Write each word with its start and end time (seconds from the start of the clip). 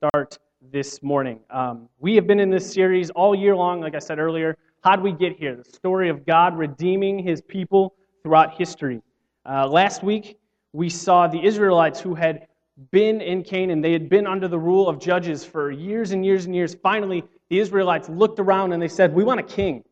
start 0.00 0.38
this 0.72 1.02
morning. 1.02 1.38
Um, 1.50 1.86
we 1.98 2.14
have 2.14 2.26
been 2.26 2.40
in 2.40 2.48
this 2.48 2.72
series 2.72 3.10
all 3.10 3.34
year 3.34 3.54
long, 3.54 3.82
like 3.82 3.94
I 3.94 3.98
said 3.98 4.18
earlier. 4.18 4.56
How 4.82 4.96
did 4.96 5.02
we 5.02 5.12
get 5.12 5.36
here? 5.36 5.54
The 5.54 5.70
story 5.70 6.08
of 6.08 6.24
God 6.24 6.56
redeeming 6.56 7.18
his 7.18 7.42
people 7.42 7.94
throughout 8.22 8.56
history. 8.56 9.02
Uh, 9.44 9.68
last 9.68 10.02
week, 10.02 10.38
we 10.72 10.88
saw 10.88 11.26
the 11.26 11.44
Israelites 11.44 12.00
who 12.00 12.14
had 12.14 12.46
been 12.90 13.20
in 13.20 13.42
Canaan. 13.42 13.82
They 13.82 13.92
had 13.92 14.08
been 14.08 14.26
under 14.26 14.48
the 14.48 14.58
rule 14.58 14.88
of 14.88 14.98
judges 14.98 15.44
for 15.44 15.70
years 15.70 16.12
and 16.12 16.24
years 16.24 16.46
and 16.46 16.54
years. 16.54 16.74
Finally, 16.82 17.22
the 17.50 17.58
Israelites 17.58 18.08
looked 18.08 18.40
around 18.40 18.72
and 18.72 18.80
they 18.80 18.88
said, 18.88 19.14
We 19.14 19.22
want 19.22 19.40
a 19.40 19.42
king. 19.42 19.84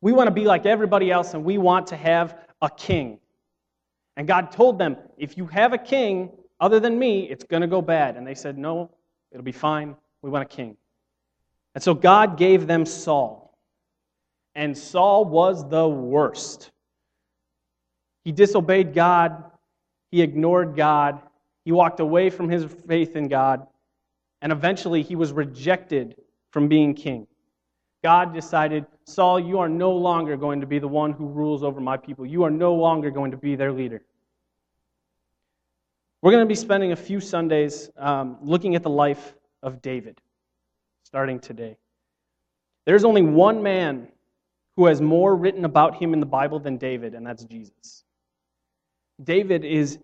We 0.00 0.12
want 0.12 0.28
to 0.28 0.32
be 0.32 0.44
like 0.44 0.64
everybody 0.64 1.10
else, 1.10 1.34
and 1.34 1.42
we 1.42 1.58
want 1.58 1.88
to 1.88 1.96
have 1.96 2.38
a 2.62 2.70
king. 2.70 3.18
And 4.16 4.28
God 4.28 4.52
told 4.52 4.78
them, 4.78 4.96
If 5.18 5.36
you 5.36 5.46
have 5.46 5.72
a 5.72 5.78
king 5.78 6.30
other 6.60 6.78
than 6.78 6.96
me, 6.96 7.28
it's 7.28 7.42
going 7.42 7.62
to 7.62 7.66
go 7.66 7.82
bad. 7.82 8.16
And 8.16 8.24
they 8.24 8.36
said, 8.36 8.56
No, 8.56 8.92
it'll 9.36 9.44
be 9.44 9.52
fine. 9.52 9.94
We 10.22 10.30
want 10.30 10.50
a 10.50 10.56
king. 10.56 10.78
And 11.74 11.84
so 11.84 11.92
God 11.92 12.38
gave 12.38 12.66
them 12.66 12.86
Saul. 12.86 13.54
And 14.54 14.76
Saul 14.76 15.26
was 15.26 15.68
the 15.68 15.86
worst. 15.86 16.70
He 18.24 18.32
disobeyed 18.32 18.94
God, 18.94 19.44
he 20.10 20.22
ignored 20.22 20.74
God, 20.74 21.20
he 21.66 21.72
walked 21.72 22.00
away 22.00 22.30
from 22.30 22.48
his 22.48 22.64
faith 22.88 23.14
in 23.14 23.28
God, 23.28 23.66
and 24.40 24.50
eventually 24.52 25.02
he 25.02 25.16
was 25.16 25.32
rejected 25.32 26.16
from 26.50 26.66
being 26.66 26.94
king. 26.94 27.26
God 28.02 28.32
decided, 28.32 28.86
Saul, 29.04 29.38
you 29.38 29.58
are 29.58 29.68
no 29.68 29.92
longer 29.92 30.38
going 30.38 30.62
to 30.62 30.66
be 30.66 30.78
the 30.78 30.88
one 30.88 31.12
who 31.12 31.26
rules 31.26 31.62
over 31.62 31.80
my 31.80 31.98
people. 31.98 32.24
You 32.24 32.42
are 32.44 32.50
no 32.50 32.74
longer 32.74 33.10
going 33.10 33.32
to 33.32 33.36
be 33.36 33.54
their 33.54 33.72
leader. 33.72 34.02
We're 36.22 36.32
going 36.32 36.44
to 36.44 36.48
be 36.48 36.54
spending 36.54 36.92
a 36.92 36.96
few 36.96 37.20
Sundays 37.20 37.90
um, 37.96 38.38
looking 38.42 38.74
at 38.74 38.82
the 38.82 38.90
life 38.90 39.34
of 39.62 39.82
David, 39.82 40.20
starting 41.04 41.38
today. 41.38 41.76
There's 42.86 43.04
only 43.04 43.22
one 43.22 43.62
man 43.62 44.08
who 44.76 44.86
has 44.86 45.00
more 45.00 45.36
written 45.36 45.64
about 45.64 45.96
him 45.96 46.14
in 46.14 46.20
the 46.20 46.26
Bible 46.26 46.58
than 46.58 46.78
David, 46.78 47.14
and 47.14 47.26
that's 47.26 47.44
Jesus. 47.44 48.04
David 49.22 49.64
is 49.64 49.98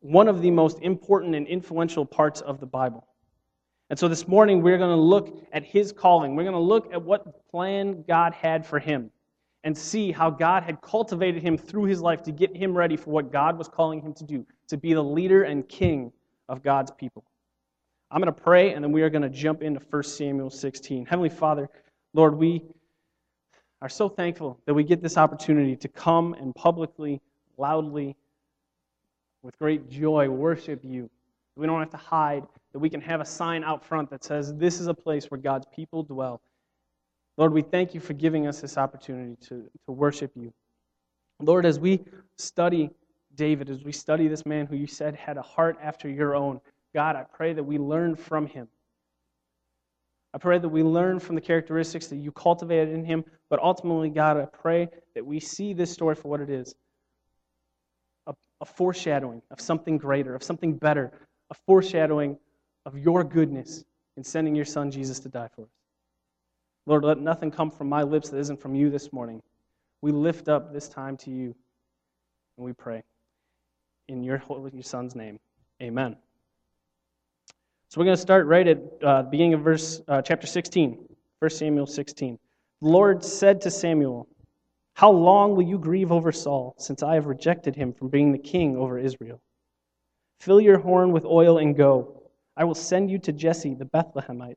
one 0.00 0.28
of 0.28 0.42
the 0.42 0.50
most 0.50 0.78
important 0.80 1.34
and 1.34 1.46
influential 1.46 2.04
parts 2.04 2.40
of 2.40 2.60
the 2.60 2.66
Bible. 2.66 3.06
And 3.88 3.98
so 3.98 4.08
this 4.08 4.26
morning, 4.26 4.62
we're 4.62 4.78
going 4.78 4.96
to 4.96 5.02
look 5.02 5.46
at 5.52 5.64
his 5.64 5.92
calling. 5.92 6.34
We're 6.34 6.42
going 6.42 6.54
to 6.54 6.58
look 6.58 6.92
at 6.92 7.02
what 7.02 7.48
plan 7.50 8.04
God 8.06 8.34
had 8.34 8.66
for 8.66 8.78
him 8.78 9.10
and 9.66 9.76
see 9.76 10.12
how 10.12 10.30
God 10.30 10.62
had 10.62 10.80
cultivated 10.80 11.42
him 11.42 11.58
through 11.58 11.86
his 11.86 12.00
life 12.00 12.22
to 12.22 12.30
get 12.30 12.56
him 12.56 12.72
ready 12.72 12.96
for 12.96 13.10
what 13.10 13.32
God 13.32 13.58
was 13.58 13.66
calling 13.66 14.00
him 14.00 14.14
to 14.14 14.22
do, 14.22 14.46
to 14.68 14.76
be 14.76 14.94
the 14.94 15.02
leader 15.02 15.42
and 15.42 15.68
king 15.68 16.12
of 16.48 16.62
God's 16.62 16.92
people. 16.92 17.24
I'm 18.12 18.22
going 18.22 18.32
to 18.32 18.40
pray, 18.40 18.74
and 18.74 18.84
then 18.84 18.92
we 18.92 19.02
are 19.02 19.10
going 19.10 19.22
to 19.22 19.28
jump 19.28 19.64
into 19.64 19.80
1 19.90 20.02
Samuel 20.04 20.50
16. 20.50 21.04
Heavenly 21.06 21.30
Father, 21.30 21.68
Lord, 22.14 22.36
we 22.36 22.62
are 23.82 23.88
so 23.88 24.08
thankful 24.08 24.56
that 24.66 24.74
we 24.74 24.84
get 24.84 25.02
this 25.02 25.18
opportunity 25.18 25.74
to 25.74 25.88
come 25.88 26.34
and 26.34 26.54
publicly, 26.54 27.20
loudly, 27.58 28.14
with 29.42 29.58
great 29.58 29.90
joy, 29.90 30.28
worship 30.28 30.84
you. 30.84 31.10
We 31.56 31.66
don't 31.66 31.80
have 31.80 31.90
to 31.90 31.96
hide 31.96 32.44
that 32.72 32.78
we 32.78 32.88
can 32.88 33.00
have 33.00 33.20
a 33.20 33.24
sign 33.24 33.64
out 33.64 33.84
front 33.84 34.10
that 34.10 34.22
says, 34.22 34.54
This 34.54 34.78
is 34.78 34.86
a 34.86 34.94
place 34.94 35.28
where 35.28 35.40
God's 35.40 35.66
people 35.74 36.04
dwell. 36.04 36.40
Lord, 37.36 37.52
we 37.52 37.62
thank 37.62 37.94
you 37.94 38.00
for 38.00 38.14
giving 38.14 38.46
us 38.46 38.60
this 38.60 38.78
opportunity 38.78 39.36
to, 39.48 39.68
to 39.86 39.92
worship 39.92 40.32
you. 40.34 40.52
Lord, 41.40 41.66
as 41.66 41.78
we 41.78 42.04
study 42.38 42.90
David, 43.34 43.68
as 43.68 43.84
we 43.84 43.92
study 43.92 44.28
this 44.28 44.46
man 44.46 44.66
who 44.66 44.76
you 44.76 44.86
said 44.86 45.14
had 45.14 45.36
a 45.36 45.42
heart 45.42 45.76
after 45.82 46.08
your 46.08 46.34
own, 46.34 46.60
God, 46.94 47.14
I 47.14 47.24
pray 47.24 47.52
that 47.52 47.62
we 47.62 47.78
learn 47.78 48.16
from 48.16 48.46
him. 48.46 48.68
I 50.32 50.38
pray 50.38 50.58
that 50.58 50.68
we 50.68 50.82
learn 50.82 51.18
from 51.18 51.34
the 51.34 51.40
characteristics 51.40 52.06
that 52.08 52.16
you 52.16 52.32
cultivated 52.32 52.94
in 52.94 53.04
him, 53.04 53.24
but 53.48 53.58
ultimately, 53.62 54.08
God, 54.08 54.38
I 54.38 54.46
pray 54.46 54.88
that 55.14 55.24
we 55.24 55.40
see 55.40 55.72
this 55.72 55.90
story 55.90 56.14
for 56.14 56.28
what 56.28 56.40
it 56.40 56.50
is 56.50 56.74
a, 58.26 58.34
a 58.60 58.64
foreshadowing 58.64 59.42
of 59.50 59.60
something 59.60 59.98
greater, 59.98 60.34
of 60.34 60.42
something 60.42 60.76
better, 60.76 61.12
a 61.50 61.54
foreshadowing 61.66 62.38
of 62.84 62.98
your 62.98 63.24
goodness 63.24 63.84
in 64.16 64.24
sending 64.24 64.54
your 64.54 64.64
son 64.64 64.90
Jesus 64.90 65.20
to 65.20 65.28
die 65.28 65.48
for 65.54 65.62
us. 65.62 65.75
Lord, 66.86 67.04
let 67.04 67.18
nothing 67.18 67.50
come 67.50 67.70
from 67.70 67.88
my 67.88 68.02
lips 68.02 68.30
that 68.30 68.38
isn't 68.38 68.60
from 68.60 68.74
you 68.74 68.90
this 68.90 69.12
morning. 69.12 69.42
We 70.02 70.12
lift 70.12 70.48
up 70.48 70.72
this 70.72 70.88
time 70.88 71.16
to 71.18 71.30
you 71.30 71.54
and 72.56 72.64
we 72.64 72.72
pray. 72.72 73.02
In 74.08 74.22
your 74.22 74.38
holy 74.38 74.70
your 74.72 74.82
son's 74.82 75.16
name, 75.16 75.40
amen. 75.82 76.16
So 77.88 78.00
we're 78.00 78.04
going 78.04 78.16
to 78.16 78.22
start 78.22 78.46
right 78.46 78.66
at 78.66 78.78
uh, 79.02 79.22
the 79.22 79.28
beginning 79.30 79.54
of 79.54 79.60
verse 79.62 80.00
uh, 80.06 80.22
chapter 80.22 80.46
16, 80.46 81.08
1 81.40 81.50
Samuel 81.50 81.86
16. 81.86 82.38
The 82.82 82.88
Lord 82.88 83.24
said 83.24 83.60
to 83.62 83.70
Samuel, 83.70 84.28
How 84.94 85.10
long 85.10 85.56
will 85.56 85.62
you 85.62 85.78
grieve 85.78 86.12
over 86.12 86.30
Saul, 86.30 86.74
since 86.78 87.02
I 87.02 87.14
have 87.14 87.26
rejected 87.26 87.74
him 87.74 87.92
from 87.92 88.08
being 88.08 88.32
the 88.32 88.38
king 88.38 88.76
over 88.76 88.98
Israel? 88.98 89.40
Fill 90.40 90.60
your 90.60 90.78
horn 90.78 91.12
with 91.12 91.24
oil 91.24 91.58
and 91.58 91.76
go. 91.76 92.22
I 92.56 92.64
will 92.64 92.74
send 92.74 93.10
you 93.10 93.18
to 93.20 93.32
Jesse 93.32 93.74
the 93.74 93.84
Bethlehemite, 93.84 94.56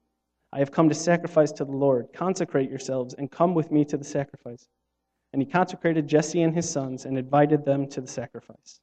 I 0.53 0.59
have 0.59 0.71
come 0.71 0.89
to 0.89 0.95
sacrifice 0.95 1.51
to 1.53 1.65
the 1.65 1.71
Lord. 1.71 2.07
Consecrate 2.13 2.69
yourselves 2.69 3.13
and 3.13 3.31
come 3.31 3.53
with 3.53 3.71
me 3.71 3.85
to 3.85 3.97
the 3.97 4.03
sacrifice. 4.03 4.67
And 5.33 5.41
he 5.41 5.45
consecrated 5.45 6.07
Jesse 6.07 6.41
and 6.41 6.53
his 6.53 6.69
sons 6.69 7.05
and 7.05 7.17
invited 7.17 7.63
them 7.63 7.87
to 7.87 8.01
the 8.01 8.07
sacrifice. 8.07 8.81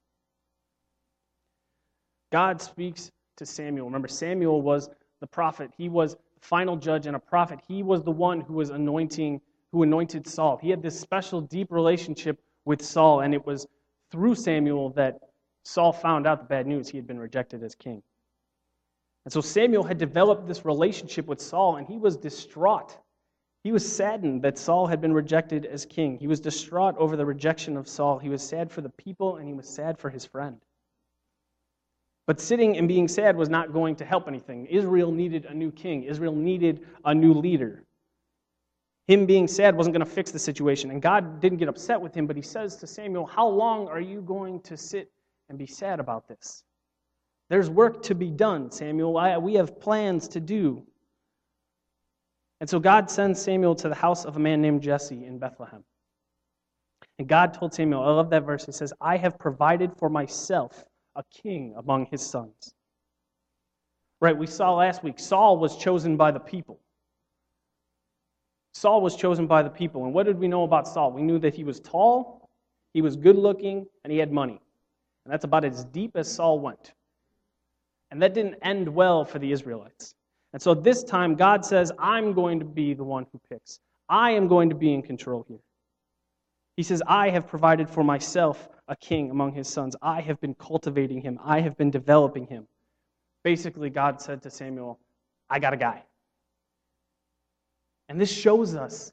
God 2.33 2.63
speaks 2.63 3.11
to 3.37 3.47
Samuel. 3.47 3.87
Remember, 3.87 4.09
Samuel 4.09 4.63
was 4.63 4.89
the 5.21 5.27
prophet. 5.27 5.71
He 5.77 5.89
was 5.89 6.15
the 6.15 6.41
final 6.41 6.77
judge 6.77 7.07
and 7.07 7.17
a 7.17 7.21
prophet. 7.21 7.61
He 7.67 7.83
was 7.83 8.03
the 8.03 8.11
one 8.11 8.41
who 8.41 8.55
was 8.55 8.71
anointing, 8.71 9.41
who 9.73 9.83
anointed 9.83 10.27
Saul. 10.27 10.57
He 10.57 10.71
had 10.71 10.83
this 10.83 10.99
special, 10.99 11.41
deep 11.41 11.71
relationship 11.71 12.41
with 12.65 12.83
Saul, 12.83 13.21
and 13.21 13.35
it 13.35 13.45
was 13.45 13.67
through 14.11 14.35
Samuel 14.35 14.91
that 14.91 15.19
Saul 15.65 15.93
found 15.93 16.27
out 16.27 16.41
the 16.41 16.47
bad 16.47 16.67
news. 16.67 16.89
He 16.89 16.97
had 16.97 17.07
been 17.07 17.19
rejected 17.19 17.63
as 17.63 17.75
king. 17.75 18.03
And 19.29 19.33
so 19.35 19.43
Samuel 19.43 19.85
had 19.85 19.99
developed 19.99 20.49
this 20.49 20.65
relationship 20.65 21.27
with 21.27 21.39
Saul, 21.39 21.77
and 21.77 21.87
he 21.87 21.99
was 21.99 22.17
distraught. 22.17 22.97
He 23.63 23.73
was 23.73 23.87
saddened 23.87 24.41
that 24.41 24.57
Saul 24.57 24.87
had 24.87 25.03
been 25.03 25.13
rejected 25.13 25.67
as 25.67 25.85
king. 25.85 26.17
He 26.17 26.27
was 26.27 26.41
distraught 26.41 26.97
over 26.97 27.15
the 27.15 27.27
rejection 27.27 27.77
of 27.77 27.87
Saul. 27.87 28.19
He 28.19 28.31
was 28.31 28.43
sad 28.43 28.71
for 28.73 28.81
the 28.81 28.89
people, 28.89 29.37
and 29.37 29.47
he 29.47 29.53
was 29.53 29.69
sad 29.69 29.99
for 29.99 30.09
his 30.09 30.25
friend. 30.25 30.57
But 32.27 32.41
sitting 32.41 32.79
and 32.79 32.89
being 32.89 33.07
sad 33.07 33.37
was 33.37 33.51
not 33.51 33.71
going 33.71 33.97
to 33.97 34.05
help 34.07 34.29
anything. 34.29 34.65
Israel 34.65 35.13
needed 35.13 35.45
a 35.45 35.53
new 35.53 35.73
king, 35.73 36.05
Israel 36.05 36.35
needed 36.35 36.87
a 37.05 37.15
new 37.15 37.35
leader. 37.35 37.85
Him 39.09 39.27
being 39.27 39.47
sad 39.47 39.77
wasn't 39.77 39.93
going 39.93 40.07
to 40.07 40.11
fix 40.11 40.31
the 40.31 40.39
situation. 40.39 40.91
And 40.91 41.03
God 41.03 41.39
didn't 41.39 41.59
get 41.59 41.69
upset 41.69 42.01
with 42.01 42.15
him, 42.15 42.27
but 42.27 42.37
he 42.37 42.41
says 42.41 42.77
to 42.77 42.87
Samuel, 42.87 43.27
How 43.27 43.47
long 43.47 43.89
are 43.89 44.01
you 44.01 44.23
going 44.23 44.63
to 44.63 44.79
sit 44.79 45.11
and 45.51 45.59
be 45.59 45.67
sad 45.67 46.01
about 46.01 46.29
this. 46.29 46.65
There's 47.51 47.71
work 47.71 48.03
to 48.05 48.15
be 48.15 48.31
done, 48.31 48.71
Samuel. 48.71 49.17
I, 49.17 49.39
we 49.39 49.55
have 49.55 49.81
plans 49.81 50.29
to 50.29 50.41
do. 50.41 50.87
And 52.61 52.69
so 52.69 52.79
God 52.79 53.11
sends 53.11 53.41
Samuel 53.41 53.75
to 53.77 53.89
the 53.89 53.95
house 53.95 54.25
of 54.25 54.37
a 54.37 54.41
man 54.41 54.61
named 54.61 54.83
Jesse 54.83 55.25
in 55.25 55.39
Bethlehem. 55.39 55.85
And 57.19 57.29
God 57.29 57.55
told 57.55 57.73
Samuel, 57.73 58.03
I 58.03 58.11
love 58.11 58.31
that 58.31 58.45
verse. 58.45 58.67
He 58.67 58.73
says, 58.73 58.93
I 59.01 59.17
have 59.17 59.39
provided 59.39 59.93
for 59.97 60.09
myself 60.09 60.85
a 61.17 61.25
king 61.33 61.75
among 61.77 62.07
his 62.07 62.25
sons. 62.25 62.75
Right, 64.21 64.37
we 64.37 64.47
saw 64.47 64.75
last 64.75 65.05
week, 65.05 65.19
Saul 65.19 65.59
was 65.59 65.77
chosen 65.77 66.17
by 66.17 66.33
the 66.33 66.41
people. 66.41 66.81
Saul 68.75 69.01
was 69.01 69.17
chosen 69.17 69.47
by 69.47 69.63
the 69.63 69.71
people. 69.71 70.05
And 70.05 70.13
what 70.13 70.27
did 70.27 70.39
we 70.39 70.49
know 70.49 70.65
about 70.65 70.87
Saul? 70.87 71.13
We 71.13 71.23
knew 71.23 71.39
that 71.39 71.55
he 71.55 71.65
was 71.65 71.81
tall, 71.81 72.49
he 72.93 73.03
was 73.03 73.17
good 73.17 73.37
looking, 73.37 73.87
and 74.05 74.13
he 74.13 74.19
had 74.19 74.33
money. 74.33 74.61
And 75.25 75.33
that's 75.33 75.45
about 75.45 75.65
as 75.65 75.85
deep 75.85 76.13
as 76.17 76.31
Saul 76.31 76.59
went. 76.59 76.93
And 78.11 78.23
that 78.23 78.35
didn't 78.35 78.57
end 78.63 78.89
well 78.89 79.25
for 79.25 79.39
the 79.39 79.53
Israelites. 79.53 80.15
And 80.53 80.63
so 80.63 80.75
this 80.75 81.05
time, 81.05 81.35
God 81.35 81.65
says, 81.65 81.93
I'm 81.99 82.33
going 82.33 82.59
to 82.59 82.65
be 82.65 82.95
the 82.95 83.05
one 83.05 83.27
who 83.33 83.41
picks. 83.51 83.81
I 84.09 84.31
am 84.31 84.49
going 84.49 84.71
to 84.71 84.75
be 84.75 84.95
in 84.95 85.03
control 85.03 85.45
here. 85.47 85.59
He 86.77 86.83
says, 86.83 87.03
I 87.07 87.29
have 87.31 87.47
provided 87.47 87.91
for 87.91 88.03
myself 88.03 88.69
a 88.87 88.97
king 88.97 89.31
among 89.31 89.53
his 89.53 89.69
sons. 89.69 89.95
I 90.01 90.21
have 90.21 90.41
been 90.41 90.55
cultivating 90.55 91.21
him, 91.21 91.39
I 91.45 91.61
have 91.61 91.77
been 91.77 91.91
developing 91.91 92.47
him. 92.47 92.67
Basically, 93.45 93.91
God 93.91 94.21
said 94.21 94.43
to 94.43 94.51
Samuel, 94.51 94.99
I 95.51 95.59
got 95.59 95.75
a 95.75 95.77
guy. 95.77 96.03
And 98.09 98.21
this 98.21 98.33
shows 98.33 98.75
us 98.75 99.13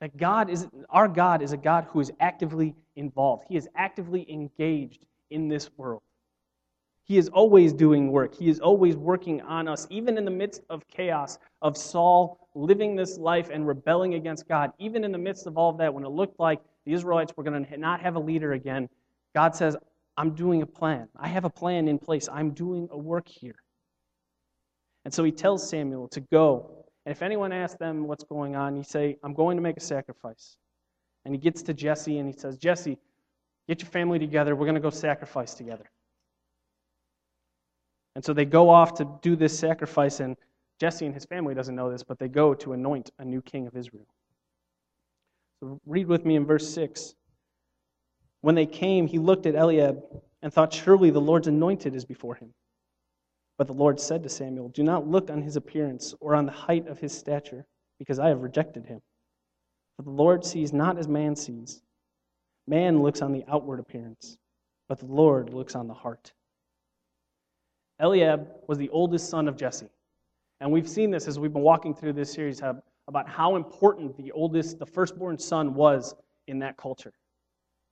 that 0.00 0.16
God 0.16 0.48
is 0.48 0.66
our 0.88 1.08
God 1.08 1.42
is 1.42 1.52
a 1.52 1.56
God 1.56 1.86
who 1.90 2.00
is 2.00 2.10
actively 2.20 2.74
involved. 2.96 3.44
He 3.48 3.56
is 3.56 3.68
actively 3.76 4.30
engaged 4.30 5.04
in 5.30 5.48
this 5.48 5.70
world. 5.76 6.02
He 7.10 7.18
is 7.18 7.28
always 7.30 7.72
doing 7.72 8.12
work. 8.12 8.36
He 8.36 8.48
is 8.48 8.60
always 8.60 8.96
working 8.96 9.42
on 9.42 9.66
us, 9.66 9.84
even 9.90 10.16
in 10.16 10.24
the 10.24 10.30
midst 10.30 10.62
of 10.70 10.86
chaos, 10.86 11.40
of 11.60 11.76
Saul 11.76 12.48
living 12.54 12.94
this 12.94 13.18
life 13.18 13.50
and 13.52 13.66
rebelling 13.66 14.14
against 14.14 14.46
God. 14.46 14.70
Even 14.78 15.02
in 15.02 15.10
the 15.10 15.18
midst 15.18 15.48
of 15.48 15.58
all 15.58 15.70
of 15.70 15.78
that, 15.78 15.92
when 15.92 16.04
it 16.04 16.10
looked 16.10 16.38
like 16.38 16.60
the 16.86 16.92
Israelites 16.92 17.32
were 17.36 17.42
going 17.42 17.64
to 17.64 17.76
not 17.76 18.00
have 18.00 18.14
a 18.14 18.20
leader 18.20 18.52
again, 18.52 18.88
God 19.34 19.56
says, 19.56 19.76
I'm 20.16 20.36
doing 20.36 20.62
a 20.62 20.66
plan. 20.66 21.08
I 21.16 21.26
have 21.26 21.44
a 21.44 21.50
plan 21.50 21.88
in 21.88 21.98
place. 21.98 22.28
I'm 22.32 22.52
doing 22.52 22.88
a 22.92 22.96
work 22.96 23.26
here. 23.26 23.56
And 25.04 25.12
so 25.12 25.24
he 25.24 25.32
tells 25.32 25.68
Samuel 25.68 26.06
to 26.10 26.20
go. 26.20 26.84
And 27.06 27.12
if 27.12 27.22
anyone 27.22 27.52
asks 27.52 27.76
them 27.76 28.06
what's 28.06 28.22
going 28.22 28.54
on, 28.54 28.76
he 28.76 28.84
say, 28.84 29.16
I'm 29.24 29.34
going 29.34 29.56
to 29.56 29.62
make 29.64 29.76
a 29.76 29.80
sacrifice. 29.80 30.58
And 31.24 31.34
he 31.34 31.40
gets 31.40 31.60
to 31.62 31.74
Jesse 31.74 32.20
and 32.20 32.32
he 32.32 32.38
says, 32.38 32.56
Jesse, 32.56 32.98
get 33.66 33.82
your 33.82 33.90
family 33.90 34.20
together. 34.20 34.54
We're 34.54 34.66
going 34.66 34.76
to 34.76 34.80
go 34.80 34.90
sacrifice 34.90 35.54
together. 35.54 35.90
And 38.14 38.24
so 38.24 38.32
they 38.32 38.44
go 38.44 38.68
off 38.68 38.94
to 38.94 39.08
do 39.22 39.36
this 39.36 39.56
sacrifice, 39.58 40.20
and 40.20 40.36
Jesse 40.80 41.06
and 41.06 41.14
his 41.14 41.24
family 41.24 41.54
doesn't 41.54 41.74
know 41.74 41.90
this, 41.90 42.02
but 42.02 42.18
they 42.18 42.28
go 42.28 42.54
to 42.54 42.72
anoint 42.72 43.10
a 43.18 43.24
new 43.24 43.42
king 43.42 43.66
of 43.66 43.76
Israel. 43.76 44.06
So 45.60 45.80
read 45.86 46.06
with 46.06 46.24
me 46.24 46.36
in 46.36 46.46
verse 46.46 46.72
6. 46.72 47.14
When 48.40 48.54
they 48.54 48.66
came, 48.66 49.06
he 49.06 49.18
looked 49.18 49.46
at 49.46 49.54
Eliab 49.54 50.02
and 50.42 50.52
thought, 50.52 50.72
Surely 50.72 51.10
the 51.10 51.20
Lord's 51.20 51.48
anointed 51.48 51.94
is 51.94 52.04
before 52.04 52.34
him. 52.34 52.52
But 53.58 53.66
the 53.66 53.74
Lord 53.74 54.00
said 54.00 54.22
to 54.22 54.28
Samuel, 54.30 54.70
Do 54.70 54.82
not 54.82 55.06
look 55.06 55.28
on 55.30 55.42
his 55.42 55.56
appearance 55.56 56.14
or 56.20 56.34
on 56.34 56.46
the 56.46 56.52
height 56.52 56.88
of 56.88 56.98
his 56.98 57.16
stature, 57.16 57.66
because 57.98 58.18
I 58.18 58.28
have 58.28 58.40
rejected 58.40 58.86
him. 58.86 59.02
For 59.96 60.02
the 60.02 60.10
Lord 60.10 60.46
sees 60.46 60.72
not 60.72 60.96
as 60.96 61.06
man 61.06 61.36
sees. 61.36 61.82
Man 62.66 63.02
looks 63.02 63.20
on 63.20 63.32
the 63.32 63.44
outward 63.48 63.78
appearance, 63.78 64.38
but 64.88 64.98
the 64.98 65.06
Lord 65.06 65.52
looks 65.52 65.74
on 65.74 65.88
the 65.88 65.94
heart. 65.94 66.32
Eliab 68.00 68.48
was 68.66 68.78
the 68.78 68.88
oldest 68.88 69.28
son 69.28 69.46
of 69.46 69.56
Jesse. 69.56 69.90
And 70.60 70.70
we've 70.70 70.88
seen 70.88 71.10
this 71.10 71.28
as 71.28 71.38
we've 71.38 71.52
been 71.52 71.62
walking 71.62 71.94
through 71.94 72.14
this 72.14 72.32
series 72.32 72.60
about 73.08 73.28
how 73.28 73.56
important 73.56 74.16
the 74.16 74.32
oldest, 74.32 74.78
the 74.78 74.86
firstborn 74.86 75.38
son 75.38 75.74
was 75.74 76.14
in 76.46 76.58
that 76.60 76.76
culture. 76.76 77.12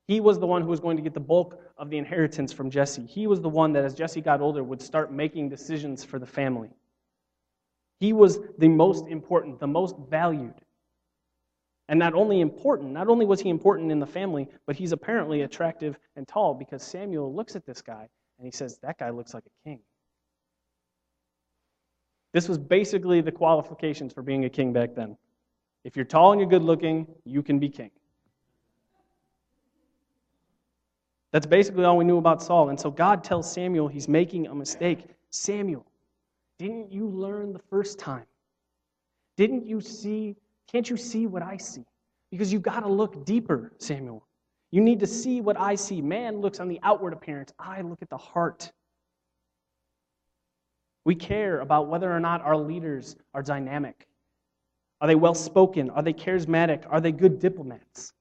He 0.07 0.21
was 0.21 0.39
the 0.39 0.47
one 0.47 0.63
who 0.63 0.69
was 0.69 0.81
going 0.81 0.97
to 0.97 1.03
get 1.03 1.13
the 1.13 1.21
bulk 1.21 1.61
of 1.77 1.91
the 1.91 1.99
inheritance 1.99 2.53
from 2.53 2.71
Jesse. 2.71 3.05
He 3.05 3.27
was 3.27 3.41
the 3.41 3.49
one 3.49 3.73
that, 3.75 3.85
as 3.85 3.95
Jesse 3.95 4.23
got 4.23 4.41
older, 4.41 4.65
would 4.65 4.81
start 4.81 5.13
making 5.13 5.51
decisions 5.51 6.03
for 6.03 6.19
the 6.19 6.27
family. 6.27 6.71
He 8.01 8.13
was 8.13 8.39
the 8.59 8.69
most 8.69 9.07
important, 9.09 9.61
the 9.61 9.67
most 9.67 9.97
valued. 10.09 10.55
And 11.91 11.99
not 11.99 12.15
only 12.15 12.41
important, 12.41 12.93
not 12.93 13.09
only 13.09 13.27
was 13.27 13.41
he 13.41 13.51
important 13.51 13.91
in 13.91 13.99
the 13.99 14.07
family, 14.07 14.49
but 14.67 14.77
he's 14.77 14.93
apparently 14.93 15.43
attractive 15.43 15.99
and 16.17 16.27
tall 16.27 16.55
because 16.55 16.83
Samuel 16.83 17.35
looks 17.35 17.57
at 17.57 17.67
this 17.67 17.83
guy 17.83 18.09
and 18.39 18.47
he 18.47 18.51
says, 18.51 18.79
That 18.79 18.99
guy 18.99 19.11
looks 19.11 19.35
like 19.35 19.45
a 19.45 19.69
king. 19.69 19.81
This 22.33 22.49
was 22.49 22.59
basically 22.59 23.21
the 23.21 23.33
qualifications 23.33 24.13
for 24.13 24.23
being 24.23 24.45
a 24.45 24.51
king 24.51 24.73
back 24.73 24.95
then. 24.95 25.17
If 25.85 25.97
you're 25.97 26.05
tall 26.05 26.33
and 26.33 26.41
you're 26.41 26.51
good 26.51 26.63
looking, 26.63 27.07
you 27.25 27.43
can 27.43 27.59
be 27.59 27.69
king. 27.69 27.91
That's 31.33 31.47
basically 31.47 31.85
all 31.85 31.97
we 31.97 32.05
knew 32.05 32.19
about 32.19 32.43
Saul. 32.43 32.71
And 32.71 32.79
so 32.79 32.91
God 32.91 33.23
tells 33.23 33.51
Samuel 33.51 33.89
he's 33.89 34.09
making 34.09 34.47
a 34.47 34.55
mistake. 34.55 35.05
Samuel, 35.31 35.87
didn't 36.59 36.91
you 36.91 37.09
learn 37.09 37.53
the 37.53 37.59
first 37.71 37.99
time? 37.99 38.25
Didn't 39.37 39.67
you 39.67 39.81
see? 39.81 40.37
Can't 40.71 40.89
you 40.89 40.97
see 40.97 41.27
what 41.27 41.43
I 41.43 41.57
see? 41.57 41.85
Because 42.31 42.53
you've 42.53 42.63
got 42.63 42.81
to 42.81 42.89
look 42.89 43.25
deeper, 43.25 43.73
Samuel. 43.79 44.27
You 44.71 44.81
need 44.81 45.01
to 45.01 45.07
see 45.07 45.41
what 45.41 45.59
I 45.59 45.75
see. 45.75 46.03
Man 46.03 46.41
looks 46.41 46.61
on 46.61 46.69
the 46.69 46.81
outward 46.83 47.13
appearance, 47.13 47.53
I 47.59 47.81
look 47.81 48.03
at 48.03 48.11
the 48.11 48.19
heart. 48.19 48.73
We 51.09 51.15
care 51.15 51.61
about 51.61 51.89
whether 51.89 52.15
or 52.15 52.21
not 52.21 52.43
our 52.43 52.55
leaders 52.55 53.17
are 53.33 53.43
dynamic. 53.43 54.07
Are 55.01 55.09
they 55.09 55.15
well 55.15 55.35
spoken? 55.35 55.89
Are 55.89 56.03
they 56.03 56.13
charismatic? 56.13 56.85
Are 56.91 57.01
they 57.01 57.13
good 57.13 57.39
diplomats? 57.39 58.13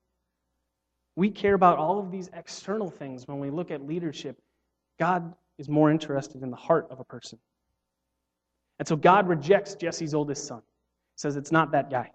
We 1.14 1.28
care 1.28 1.52
about 1.52 1.76
all 1.76 1.98
of 1.98 2.10
these 2.10 2.30
external 2.32 2.88
things 2.88 3.28
when 3.28 3.40
we 3.40 3.50
look 3.50 3.70
at 3.70 3.86
leadership. 3.86 4.38
God 4.98 5.34
is 5.58 5.68
more 5.68 5.90
interested 5.90 6.42
in 6.42 6.50
the 6.50 6.56
heart 6.56 6.86
of 6.88 6.98
a 6.98 7.04
person. 7.04 7.38
And 8.78 8.88
so 8.88 8.96
God 8.96 9.28
rejects 9.28 9.74
Jesse's 9.74 10.14
oldest 10.14 10.46
son. 10.46 10.60
He 10.60 11.18
Says 11.18 11.36
it's 11.36 11.52
not 11.52 11.70
that 11.72 11.90
guy. 11.90 12.10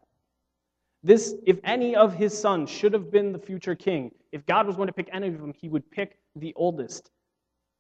This, 1.03 1.35
if 1.45 1.59
any 1.63 1.95
of 1.95 2.15
his 2.15 2.35
sons 2.35 2.71
should 2.71 2.93
have 2.93 3.11
been 3.11 3.31
the 3.31 3.37
future 3.37 3.75
king, 3.75 4.09
if 4.31 4.43
God 4.47 4.65
was 4.65 4.75
going 4.75 4.87
to 4.87 4.93
pick 4.93 5.09
any 5.13 5.27
of 5.27 5.39
them, 5.39 5.53
he 5.55 5.69
would 5.69 5.87
pick 5.91 6.17
the 6.35 6.51
oldest. 6.55 7.11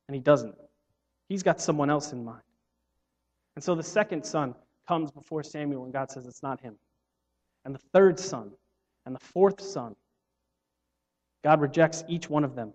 And 0.07 0.13
he 0.13 0.21
doesn't. 0.21 0.53
He's 1.27 1.41
got 1.41 1.59
someone 1.59 1.89
else 1.89 2.13
in 2.13 2.23
mind. 2.23 2.43
And 3.55 3.63
so 3.63 3.75
the 3.75 3.83
second 3.83 4.25
son 4.25 4.55
comes 4.87 5.11
before 5.11 5.43
Samuel, 5.43 5.83
and 5.83 5.93
God 5.93 6.11
says 6.11 6.25
it's 6.25 6.43
not 6.43 6.59
him. 6.59 6.75
And 7.65 7.73
the 7.73 7.79
third 7.93 8.19
son, 8.19 8.51
and 9.05 9.15
the 9.15 9.19
fourth 9.19 9.61
son, 9.61 9.95
God 11.43 11.61
rejects 11.61 12.03
each 12.07 12.29
one 12.29 12.43
of 12.43 12.55
them. 12.55 12.73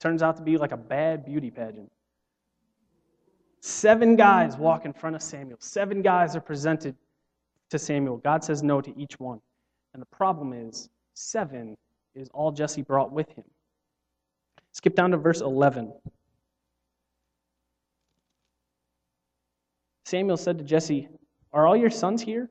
Turns 0.00 0.22
out 0.22 0.36
to 0.36 0.42
be 0.42 0.56
like 0.56 0.72
a 0.72 0.76
bad 0.76 1.24
beauty 1.24 1.50
pageant. 1.50 1.90
Seven 3.60 4.16
guys 4.16 4.56
walk 4.56 4.84
in 4.84 4.92
front 4.92 5.16
of 5.16 5.22
Samuel. 5.22 5.56
Seven 5.60 6.02
guys 6.02 6.36
are 6.36 6.40
presented 6.40 6.94
to 7.70 7.78
Samuel. 7.78 8.18
God 8.18 8.44
says 8.44 8.62
no 8.62 8.80
to 8.80 8.96
each 8.98 9.18
one. 9.18 9.40
And 9.94 10.02
the 10.02 10.06
problem 10.06 10.52
is, 10.52 10.90
seven 11.14 11.76
is 12.14 12.28
all 12.34 12.52
Jesse 12.52 12.82
brought 12.82 13.10
with 13.10 13.30
him. 13.30 13.44
Skip 14.72 14.94
down 14.94 15.12
to 15.12 15.16
verse 15.16 15.40
11. 15.40 15.92
Samuel 20.04 20.36
said 20.36 20.58
to 20.58 20.64
Jesse, 20.64 21.08
Are 21.52 21.66
all 21.66 21.76
your 21.76 21.90
sons 21.90 22.22
here? 22.22 22.50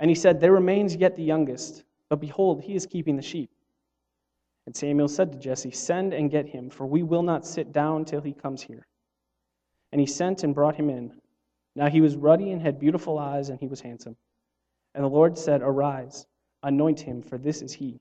And 0.00 0.10
he 0.10 0.14
said, 0.14 0.40
There 0.40 0.52
remains 0.52 0.96
yet 0.96 1.16
the 1.16 1.22
youngest, 1.22 1.84
but 2.08 2.20
behold, 2.20 2.62
he 2.62 2.74
is 2.74 2.86
keeping 2.86 3.16
the 3.16 3.22
sheep. 3.22 3.50
And 4.66 4.76
Samuel 4.76 5.08
said 5.08 5.32
to 5.32 5.38
Jesse, 5.38 5.70
Send 5.70 6.12
and 6.12 6.30
get 6.30 6.46
him, 6.46 6.68
for 6.68 6.86
we 6.86 7.02
will 7.02 7.22
not 7.22 7.46
sit 7.46 7.72
down 7.72 8.04
till 8.04 8.20
he 8.20 8.32
comes 8.32 8.60
here. 8.60 8.86
And 9.92 10.00
he 10.00 10.06
sent 10.06 10.44
and 10.44 10.54
brought 10.54 10.76
him 10.76 10.90
in. 10.90 11.12
Now 11.74 11.88
he 11.88 12.00
was 12.00 12.16
ruddy 12.16 12.50
and 12.50 12.60
had 12.60 12.78
beautiful 12.78 13.18
eyes, 13.18 13.48
and 13.48 13.58
he 13.58 13.68
was 13.68 13.80
handsome. 13.80 14.16
And 14.94 15.04
the 15.04 15.08
Lord 15.08 15.38
said, 15.38 15.62
Arise, 15.62 16.26
anoint 16.62 17.00
him, 17.00 17.22
for 17.22 17.38
this 17.38 17.62
is 17.62 17.72
he. 17.72 18.00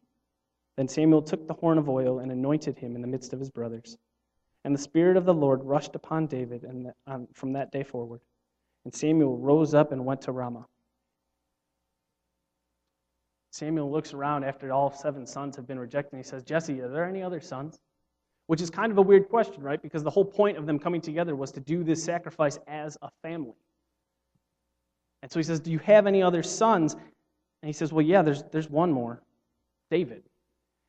Then 0.76 0.88
Samuel 0.88 1.22
took 1.22 1.48
the 1.48 1.54
horn 1.54 1.78
of 1.78 1.90
oil 1.90 2.20
and 2.20 2.32
anointed 2.32 2.78
him 2.78 2.96
in 2.96 3.02
the 3.02 3.08
midst 3.08 3.34
of 3.34 3.40
his 3.40 3.50
brothers. 3.50 3.98
And 4.64 4.74
the 4.74 4.80
Spirit 4.80 5.16
of 5.16 5.26
the 5.26 5.34
Lord 5.34 5.64
rushed 5.64 5.96
upon 5.96 6.28
David 6.28 6.64
and 6.64 6.92
from 7.34 7.54
that 7.54 7.72
day 7.72 7.84
forward. 7.84 8.22
And 8.88 8.96
Samuel 8.96 9.38
rose 9.38 9.74
up 9.74 9.92
and 9.92 10.06
went 10.06 10.22
to 10.22 10.32
Ramah. 10.32 10.66
Samuel 13.52 13.92
looks 13.92 14.14
around 14.14 14.46
after 14.46 14.72
all 14.72 14.94
seven 14.94 15.28
sons 15.28 15.58
have 15.58 15.68
been 15.68 15.78
rejected 15.78 16.14
and 16.14 16.24
he 16.24 16.30
says, 16.30 16.42
Jesse, 16.42 16.80
are 16.80 16.88
there 16.88 17.04
any 17.04 17.22
other 17.22 17.42
sons? 17.42 17.82
Which 18.46 18.62
is 18.62 18.70
kind 18.70 18.90
of 18.90 18.98
a 18.98 19.02
weird 19.02 19.28
question, 19.28 19.62
right? 19.62 19.82
Because 19.82 20.04
the 20.04 20.10
whole 20.10 20.24
point 20.24 20.58
of 20.58 20.66
them 20.66 20.80
coming 20.80 21.02
together 21.02 21.36
was 21.36 21.52
to 21.52 21.60
do 21.60 21.84
this 21.84 22.02
sacrifice 22.02 22.60
as 22.66 22.98
a 23.02 23.10
family. 23.22 23.58
And 25.22 25.30
so 25.30 25.38
he 25.38 25.44
says, 25.44 25.60
Do 25.60 25.70
you 25.70 25.80
have 25.80 26.08
any 26.08 26.24
other 26.24 26.42
sons? 26.42 26.94
And 26.94 27.68
he 27.68 27.74
says, 27.74 27.92
Well, 27.92 28.06
yeah, 28.06 28.22
there's, 28.22 28.44
there's 28.54 28.70
one 28.70 28.94
more 28.94 29.22
David. 29.92 30.24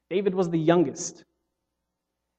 David 0.08 0.36
was 0.36 0.48
the 0.50 0.58
youngest. 0.60 1.24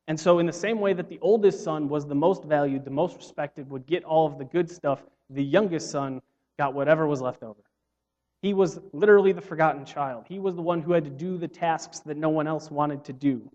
And 0.07 0.17
so, 0.17 0.39
in 0.39 0.45
the 0.45 0.53
same 0.53 0.79
way 0.79 0.93
that 0.93 1.09
the 1.09 1.19
oldest 1.19 1.65
son 1.65 1.89
was 1.89 2.07
the 2.07 2.15
most 2.15 2.45
valued, 2.45 2.85
the 2.85 2.91
most 2.91 3.17
respected, 3.17 3.69
would 3.69 3.85
get 3.85 4.05
all 4.05 4.25
of 4.25 4.37
the 4.37 4.45
good 4.45 4.71
stuff, 4.71 5.03
the 5.29 5.43
youngest 5.43 5.91
son 5.91 6.21
got 6.57 6.73
whatever 6.73 7.07
was 7.07 7.21
left 7.21 7.43
over. 7.43 7.61
He 8.41 8.53
was 8.53 8.79
literally 8.93 9.31
the 9.31 9.41
forgotten 9.41 9.85
child. 9.85 10.25
He 10.27 10.39
was 10.39 10.55
the 10.55 10.61
one 10.61 10.81
who 10.81 10.93
had 10.93 11.03
to 11.03 11.09
do 11.09 11.37
the 11.37 11.47
tasks 11.47 11.99
that 12.01 12.17
no 12.17 12.29
one 12.29 12.47
else 12.47 12.71
wanted 12.71 13.03
to 13.05 13.13
do. 13.13 13.49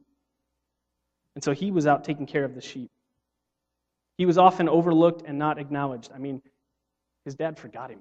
And 1.35 1.43
so 1.43 1.53
he 1.53 1.71
was 1.71 1.87
out 1.87 2.05
taking 2.05 2.27
care 2.27 2.45
of 2.45 2.55
the 2.55 2.61
sheep. 2.61 2.91
He 4.19 4.27
was 4.27 4.39
often 4.39 4.69
overlooked 4.69 5.23
and 5.27 5.39
not 5.39 5.59
acknowledged. 5.59 6.11
I 6.15 6.19
mean, 6.19 6.41
his 7.25 7.35
dad 7.35 7.59
forgot 7.59 7.91
him. 7.91 8.01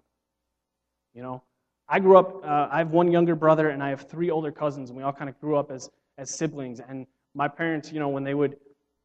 You 1.14 1.24
know, 1.24 1.44
I 1.88 2.00
grew 2.00 2.18
up, 2.18 2.44
uh, 2.46 2.68
I 2.72 2.80
have 2.80 2.92
one 2.92 3.12
younger 3.12 3.36
brother 3.36 3.70
and 3.70 3.82
I 3.82 3.90
have 3.90 4.10
three 4.10 4.30
older 4.30 4.52
cousins, 4.52 4.90
and 4.90 4.98
we 4.98 5.04
all 5.04 5.14
kind 5.14 5.30
of 5.30 5.40
grew 5.40 5.56
up 5.56 5.72
as, 5.72 5.90
as 6.18 6.30
siblings. 6.30 6.80
And 6.80 7.08
my 7.34 7.48
parents, 7.48 7.92
you 7.92 8.00
know, 8.00 8.10
when 8.10 8.24
they 8.24 8.34
would 8.34 8.58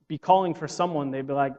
be 0.08 0.18
calling 0.18 0.54
for 0.54 0.68
someone, 0.68 1.10
they'd 1.10 1.26
be 1.26 1.32
like, 1.32 1.54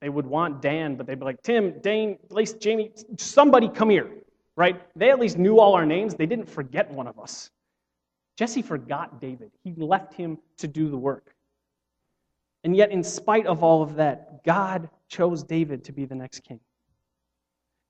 they 0.00 0.08
would 0.08 0.26
want 0.26 0.60
Dan, 0.60 0.96
but 0.96 1.06
they'd 1.06 1.18
be 1.18 1.24
like, 1.24 1.42
Tim, 1.42 1.80
Dane, 1.80 2.18
Lace, 2.30 2.52
Jamie, 2.54 2.92
somebody 3.16 3.68
come 3.68 3.90
here 3.90 4.10
right? 4.56 4.80
They 4.96 5.10
at 5.10 5.20
least 5.20 5.38
knew 5.38 5.60
all 5.60 5.74
our 5.74 5.86
names. 5.86 6.14
They 6.14 6.26
didn't 6.26 6.48
forget 6.48 6.90
one 6.90 7.06
of 7.06 7.18
us. 7.18 7.50
Jesse 8.36 8.62
forgot 8.62 9.20
David. 9.20 9.50
He 9.62 9.74
left 9.76 10.14
him 10.14 10.38
to 10.58 10.68
do 10.68 10.90
the 10.90 10.96
work. 10.96 11.34
And 12.64 12.74
yet, 12.74 12.90
in 12.90 13.02
spite 13.04 13.46
of 13.46 13.62
all 13.62 13.82
of 13.82 13.96
that, 13.96 14.44
God 14.44 14.90
chose 15.08 15.42
David 15.42 15.84
to 15.84 15.92
be 15.92 16.04
the 16.04 16.14
next 16.14 16.40
king. 16.40 16.58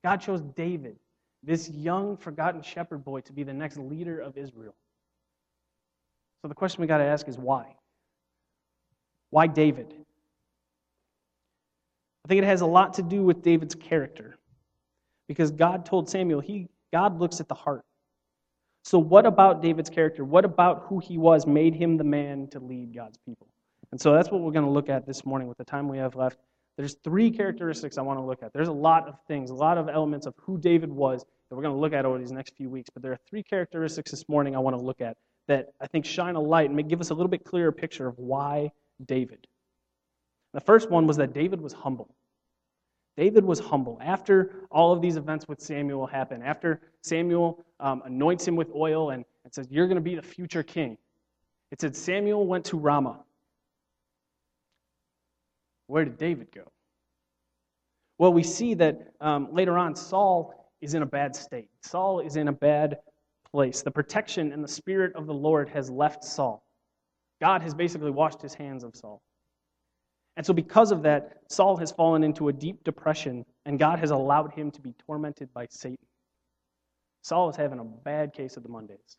God 0.03 0.17
chose 0.17 0.41
David 0.55 0.97
this 1.43 1.69
young, 1.69 2.17
forgotten 2.17 2.61
shepherd 2.61 3.03
boy 3.03 3.21
to 3.21 3.33
be 3.33 3.43
the 3.43 3.53
next 3.53 3.77
leader 3.77 4.19
of 4.19 4.37
Israel. 4.37 4.75
So 6.41 6.47
the 6.47 6.53
question 6.53 6.81
we 6.81 6.87
got 6.87 6.99
to 6.99 7.05
ask 7.05 7.27
is 7.27 7.37
why? 7.37 7.75
Why 9.31 9.47
David? 9.47 9.93
I 12.27 12.29
think 12.29 12.43
it 12.43 12.47
has 12.47 12.59
a 12.59 12.65
lot 12.65 12.95
to 12.95 13.01
do 13.01 13.23
with 13.23 13.41
David's 13.41 13.73
character. 13.73 14.37
Because 15.29 15.49
God 15.49 15.85
told 15.85 16.09
Samuel, 16.09 16.41
he, 16.41 16.67
God 16.91 17.21
looks 17.21 17.39
at 17.39 17.47
the 17.47 17.55
heart. 17.55 17.85
So, 18.83 18.99
what 18.99 19.25
about 19.25 19.61
David's 19.61 19.89
character? 19.89 20.25
What 20.25 20.43
about 20.43 20.87
who 20.87 20.99
he 20.99 21.17
was 21.17 21.47
made 21.47 21.73
him 21.73 21.95
the 21.95 22.03
man 22.03 22.49
to 22.49 22.59
lead 22.59 22.93
God's 22.93 23.17
people? 23.25 23.47
And 23.93 24.01
so 24.01 24.11
that's 24.11 24.29
what 24.29 24.41
we're 24.41 24.51
going 24.51 24.65
to 24.65 24.71
look 24.71 24.89
at 24.89 25.07
this 25.07 25.25
morning 25.25 25.47
with 25.47 25.57
the 25.57 25.63
time 25.63 25.87
we 25.87 25.99
have 25.99 26.15
left. 26.15 26.37
There's 26.75 26.95
three 27.01 27.31
characteristics 27.31 27.97
I 27.97 28.01
want 28.01 28.19
to 28.19 28.25
look 28.25 28.43
at. 28.43 28.51
There's 28.51 28.67
a 28.67 28.73
lot 28.73 29.07
of 29.07 29.15
things, 29.25 29.49
a 29.49 29.55
lot 29.55 29.77
of 29.77 29.87
elements 29.87 30.25
of 30.25 30.33
who 30.41 30.57
David 30.57 30.91
was 30.91 31.21
that 31.21 31.55
we're 31.55 31.63
going 31.63 31.75
to 31.75 31.79
look 31.79 31.93
at 31.93 32.03
over 32.03 32.19
these 32.19 32.33
next 32.33 32.57
few 32.57 32.69
weeks. 32.69 32.89
But 32.89 33.03
there 33.03 33.13
are 33.13 33.19
three 33.29 33.41
characteristics 33.41 34.11
this 34.11 34.27
morning 34.27 34.53
I 34.53 34.59
want 34.59 34.77
to 34.77 34.83
look 34.83 34.99
at 34.99 35.15
that 35.47 35.69
I 35.79 35.87
think 35.87 36.05
shine 36.05 36.35
a 36.35 36.41
light 36.41 36.69
and 36.69 36.89
give 36.89 36.99
us 36.99 37.09
a 37.09 37.13
little 37.13 37.29
bit 37.29 37.45
clearer 37.45 37.71
picture 37.71 38.05
of 38.05 38.19
why 38.19 38.73
David. 39.05 39.47
The 40.53 40.61
first 40.61 40.89
one 40.89 41.07
was 41.07 41.17
that 41.17 41.33
David 41.33 41.61
was 41.61 41.73
humble. 41.73 42.15
David 43.17 43.43
was 43.43 43.59
humble. 43.59 43.99
After 44.01 44.67
all 44.71 44.93
of 44.93 45.01
these 45.01 45.17
events 45.17 45.47
with 45.47 45.59
Samuel 45.59 46.05
happen, 46.05 46.43
after 46.43 46.81
Samuel 47.01 47.65
um, 47.79 48.03
anoints 48.05 48.47
him 48.47 48.55
with 48.55 48.69
oil 48.75 49.09
and, 49.09 49.25
and 49.43 49.53
says, 49.53 49.67
You're 49.71 49.87
going 49.87 49.95
to 49.95 50.01
be 50.01 50.15
the 50.15 50.21
future 50.21 50.63
king, 50.63 50.97
it 51.71 51.81
said 51.81 51.95
Samuel 51.95 52.45
went 52.45 52.65
to 52.65 52.77
Ramah. 52.77 53.19
Where 55.87 56.05
did 56.05 56.17
David 56.17 56.51
go? 56.53 56.71
Well, 58.19 58.33
we 58.33 58.43
see 58.43 58.73
that 58.75 59.13
um, 59.21 59.49
later 59.51 59.77
on, 59.77 59.95
Saul 59.95 60.71
is 60.81 60.93
in 60.93 61.01
a 61.01 61.05
bad 61.05 61.35
state. 61.35 61.69
Saul 61.81 62.19
is 62.19 62.35
in 62.35 62.47
a 62.47 62.53
bad 62.53 62.97
place. 63.51 63.81
The 63.81 63.91
protection 63.91 64.51
and 64.51 64.63
the 64.63 64.67
spirit 64.67 65.15
of 65.15 65.27
the 65.27 65.33
Lord 65.33 65.69
has 65.69 65.89
left 65.89 66.23
Saul. 66.23 66.63
God 67.41 67.61
has 67.61 67.73
basically 67.73 68.11
washed 68.11 68.41
his 68.41 68.53
hands 68.53 68.83
of 68.83 68.95
Saul. 68.95 69.21
And 70.37 70.45
so, 70.45 70.53
because 70.53 70.91
of 70.91 71.01
that, 71.01 71.41
Saul 71.49 71.75
has 71.77 71.91
fallen 71.91 72.23
into 72.23 72.47
a 72.47 72.53
deep 72.53 72.83
depression, 72.83 73.43
and 73.65 73.79
God 73.79 73.97
has 73.97 74.11
allowed 74.11 74.53
him 74.53 74.69
to 74.69 74.79
be 74.79 74.93
tormented 75.05 75.51
by 75.51 75.65
Satan. 75.71 75.97
Saul 77.23 77.49
is 77.49 77.55
having 77.55 77.79
a 77.79 77.83
bad 77.83 78.33
case 78.33 78.55
of 78.55 78.61
the 78.61 78.69
Mondays. 78.69 79.17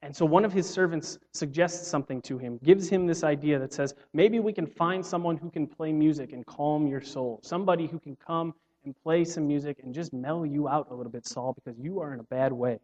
And 0.00 0.16
so, 0.16 0.24
one 0.24 0.44
of 0.44 0.52
his 0.52 0.70
servants 0.70 1.18
suggests 1.32 1.88
something 1.88 2.22
to 2.22 2.38
him, 2.38 2.60
gives 2.62 2.88
him 2.88 3.04
this 3.04 3.24
idea 3.24 3.58
that 3.58 3.72
says, 3.72 3.94
maybe 4.14 4.38
we 4.38 4.52
can 4.52 4.66
find 4.66 5.04
someone 5.04 5.36
who 5.36 5.50
can 5.50 5.66
play 5.66 5.92
music 5.92 6.32
and 6.32 6.46
calm 6.46 6.86
your 6.86 7.00
soul. 7.00 7.40
Somebody 7.42 7.88
who 7.88 7.98
can 7.98 8.14
come 8.24 8.54
and 8.84 8.94
play 9.02 9.24
some 9.24 9.48
music 9.48 9.80
and 9.82 9.92
just 9.92 10.12
mellow 10.12 10.44
you 10.44 10.68
out 10.68 10.86
a 10.92 10.94
little 10.94 11.10
bit, 11.10 11.26
Saul, 11.26 11.52
because 11.52 11.76
you 11.80 11.98
are 11.98 12.14
in 12.14 12.20
a 12.20 12.24
bad 12.24 12.52
way. 12.52 12.78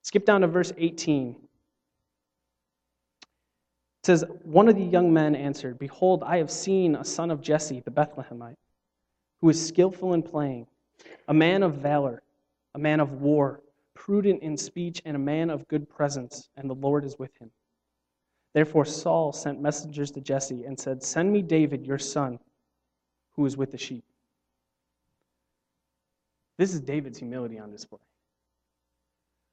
Skip 0.00 0.24
down 0.24 0.40
to 0.40 0.46
verse 0.46 0.72
18. 0.78 1.36
It 4.02 4.06
says, 4.06 4.24
One 4.42 4.68
of 4.68 4.74
the 4.74 4.82
young 4.82 5.12
men 5.12 5.36
answered, 5.36 5.78
Behold, 5.78 6.24
I 6.24 6.38
have 6.38 6.50
seen 6.50 6.96
a 6.96 7.04
son 7.04 7.30
of 7.30 7.40
Jesse, 7.40 7.78
the 7.84 7.90
Bethlehemite, 7.92 8.56
who 9.40 9.48
is 9.48 9.64
skillful 9.64 10.14
in 10.14 10.24
playing, 10.24 10.66
a 11.28 11.34
man 11.34 11.62
of 11.62 11.76
valor, 11.76 12.24
a 12.74 12.80
man 12.80 12.98
of 12.98 13.12
war, 13.20 13.60
prudent 13.94 14.42
in 14.42 14.56
speech, 14.56 15.00
and 15.04 15.14
a 15.14 15.20
man 15.20 15.50
of 15.50 15.68
good 15.68 15.88
presence, 15.88 16.48
and 16.56 16.68
the 16.68 16.74
Lord 16.74 17.04
is 17.04 17.16
with 17.16 17.36
him. 17.38 17.52
Therefore 18.54 18.84
Saul 18.84 19.32
sent 19.32 19.60
messengers 19.60 20.10
to 20.10 20.20
Jesse 20.20 20.64
and 20.64 20.76
said, 20.76 21.04
Send 21.04 21.32
me 21.32 21.40
David, 21.40 21.86
your 21.86 21.98
son, 21.98 22.40
who 23.36 23.46
is 23.46 23.56
with 23.56 23.70
the 23.70 23.78
sheep. 23.78 24.04
This 26.58 26.74
is 26.74 26.80
David's 26.80 27.18
humility 27.18 27.60
on 27.60 27.70
display 27.70 28.00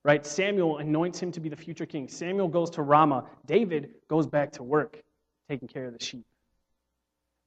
right? 0.03 0.25
Samuel 0.25 0.77
anoints 0.77 1.19
him 1.19 1.31
to 1.31 1.39
be 1.39 1.49
the 1.49 1.55
future 1.55 1.85
king. 1.85 2.07
Samuel 2.07 2.47
goes 2.47 2.69
to 2.71 2.81
Ramah. 2.81 3.25
David 3.45 3.91
goes 4.07 4.27
back 4.27 4.51
to 4.53 4.63
work, 4.63 5.01
taking 5.49 5.67
care 5.67 5.85
of 5.85 5.97
the 5.97 6.03
sheep. 6.03 6.25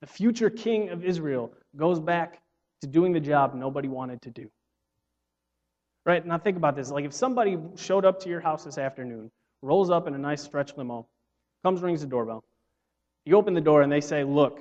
The 0.01 0.07
future 0.07 0.51
king 0.51 0.91
of 0.91 1.05
Israel 1.05 1.53
goes 1.77 2.01
back 2.01 2.43
to 2.81 2.87
doing 2.87 3.13
the 3.13 3.21
job 3.21 3.55
nobody 3.55 3.89
wanted 3.89 4.21
to 4.23 4.31
do. 4.31 4.51
Right? 6.05 6.27
Now 6.27 6.39
think 6.39 6.57
about 6.57 6.75
this. 6.75 6.91
Like 6.91 7.05
if 7.05 7.13
somebody 7.13 7.57
showed 7.77 8.05
up 8.05 8.21
to 8.21 8.29
your 8.29 8.41
house 8.41 8.65
this 8.65 8.79
afternoon, 8.79 9.31
rolls 9.63 9.91
up 9.91 10.09
in 10.09 10.15
a 10.15 10.19
nice 10.19 10.43
stretch 10.43 10.77
limo, 10.77 11.07
comes, 11.63 11.81
rings 11.81 12.01
the 12.01 12.09
doorbell. 12.09 12.43
You 13.25 13.37
open 13.37 13.55
the 13.55 13.61
door 13.61 13.83
and 13.83 13.93
they 13.93 14.01
say, 14.01 14.25
Look, 14.25 14.61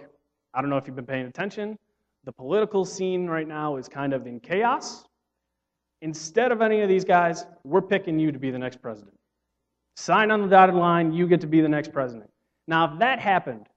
I 0.54 0.62
don't 0.62 0.70
know 0.70 0.78
if 0.78 0.86
you've 0.86 0.96
been 0.96 1.08
paying 1.08 1.26
attention. 1.26 1.80
The 2.26 2.32
political 2.32 2.86
scene 2.86 3.26
right 3.26 3.48
now 3.48 3.78
is 3.78 3.90
kind 3.90 4.14
of 4.14 4.28
in 4.28 4.40
chaos 4.40 5.06
instead 6.02 6.52
of 6.52 6.62
any 6.62 6.82
of 6.82 6.90
these 6.90 7.06
guys, 7.06 7.46
we're 7.64 7.82
picking 7.82 8.20
you 8.20 8.32
to 8.32 8.40
be 8.40 8.52
the 8.52 8.60
next 8.60 8.82
president. 8.82 9.18
Sign 9.96 10.32
on 10.32 10.42
the 10.42 10.48
dotted 10.48 10.76
line, 10.76 11.12
you 11.12 11.28
get 11.28 11.42
to 11.42 11.48
be 11.48 11.62
the 11.62 11.70
next 11.70 11.92
president. 11.92 12.30
Now, 12.68 12.92
if 12.94 13.00
that 13.00 13.20
happened, 13.20 13.68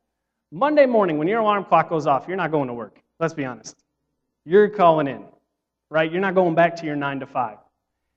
Monday 0.50 0.86
morning 0.86 1.18
when 1.18 1.28
your 1.28 1.40
alarm 1.40 1.64
clock 1.64 1.88
goes 1.88 2.06
off, 2.06 2.26
you're 2.28 2.36
not 2.36 2.50
going 2.50 2.68
to 2.68 2.74
work. 2.74 3.02
Let's 3.18 3.34
be 3.34 3.44
honest. 3.44 3.76
You're 4.44 4.68
calling 4.68 5.08
in, 5.08 5.24
right? 5.90 6.10
You're 6.10 6.20
not 6.20 6.34
going 6.34 6.54
back 6.54 6.76
to 6.76 6.86
your 6.86 6.96
nine 6.96 7.20
to 7.20 7.26
five. 7.26 7.58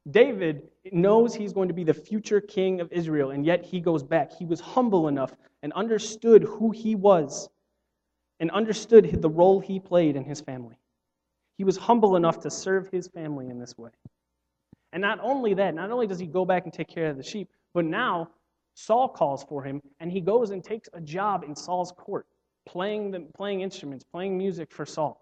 David 0.09 0.63
knows 0.91 1.35
he's 1.35 1.51
going 1.51 1.67
to 1.67 1.73
be 1.73 1.83
the 1.83 1.93
future 1.93 2.39
king 2.39 2.79
of 2.79 2.91
Israel, 2.91 3.31
and 3.31 3.45
yet 3.45 3.65
he 3.65 3.79
goes 3.79 4.03
back. 4.03 4.31
He 4.31 4.45
was 4.45 4.59
humble 4.59 5.07
enough 5.07 5.33
and 5.63 5.73
understood 5.73 6.43
who 6.43 6.71
he 6.71 6.95
was 6.95 7.49
and 8.39 8.51
understood 8.51 9.21
the 9.21 9.29
role 9.29 9.59
he 9.59 9.79
played 9.79 10.15
in 10.15 10.23
his 10.23 10.39
family. 10.39 10.77
He 11.57 11.63
was 11.63 11.77
humble 11.77 12.15
enough 12.15 12.39
to 12.41 12.51
serve 12.51 12.87
his 12.89 13.07
family 13.07 13.49
in 13.49 13.59
this 13.59 13.77
way. 13.77 13.91
And 14.93 15.01
not 15.01 15.19
only 15.21 15.53
that, 15.55 15.75
not 15.75 15.91
only 15.91 16.07
does 16.07 16.19
he 16.19 16.27
go 16.27 16.45
back 16.45 16.63
and 16.63 16.73
take 16.73 16.87
care 16.87 17.07
of 17.07 17.17
the 17.17 17.23
sheep, 17.23 17.49
but 17.73 17.85
now 17.85 18.29
Saul 18.75 19.09
calls 19.09 19.43
for 19.43 19.63
him 19.63 19.81
and 19.99 20.11
he 20.11 20.21
goes 20.21 20.51
and 20.51 20.63
takes 20.63 20.87
a 20.93 21.01
job 21.01 21.43
in 21.43 21.55
Saul's 21.55 21.91
court, 21.91 22.27
playing, 22.67 23.11
the, 23.11 23.21
playing 23.35 23.61
instruments, 23.61 24.05
playing 24.05 24.37
music 24.37 24.71
for 24.71 24.85
Saul. 24.85 25.21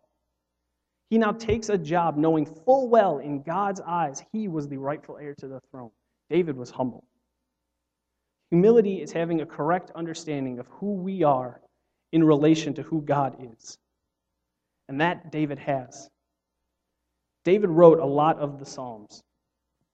He 1.09 1.17
now 1.17 1.31
takes 1.31 1.69
a 1.69 1.77
job 1.77 2.17
knowing 2.17 2.45
full 2.45 2.89
well 2.89 3.19
in 3.19 3.41
God's 3.41 3.79
eyes 3.79 4.23
he 4.31 4.47
was 4.47 4.67
the 4.67 4.77
rightful 4.77 5.17
heir 5.17 5.35
to 5.35 5.47
the 5.47 5.61
throne. 5.71 5.91
David 6.29 6.57
was 6.57 6.69
humble. 6.69 7.05
Humility 8.49 9.01
is 9.01 9.11
having 9.11 9.41
a 9.41 9.45
correct 9.45 9.91
understanding 9.95 10.59
of 10.59 10.67
who 10.67 10.93
we 10.93 11.23
are 11.23 11.61
in 12.11 12.23
relation 12.23 12.73
to 12.73 12.83
who 12.83 13.01
God 13.01 13.35
is. 13.39 13.77
And 14.89 15.01
that 15.01 15.31
David 15.31 15.59
has. 15.59 16.09
David 17.45 17.69
wrote 17.69 17.99
a 17.99 18.05
lot 18.05 18.37
of 18.39 18.59
the 18.59 18.65
Psalms. 18.65 19.23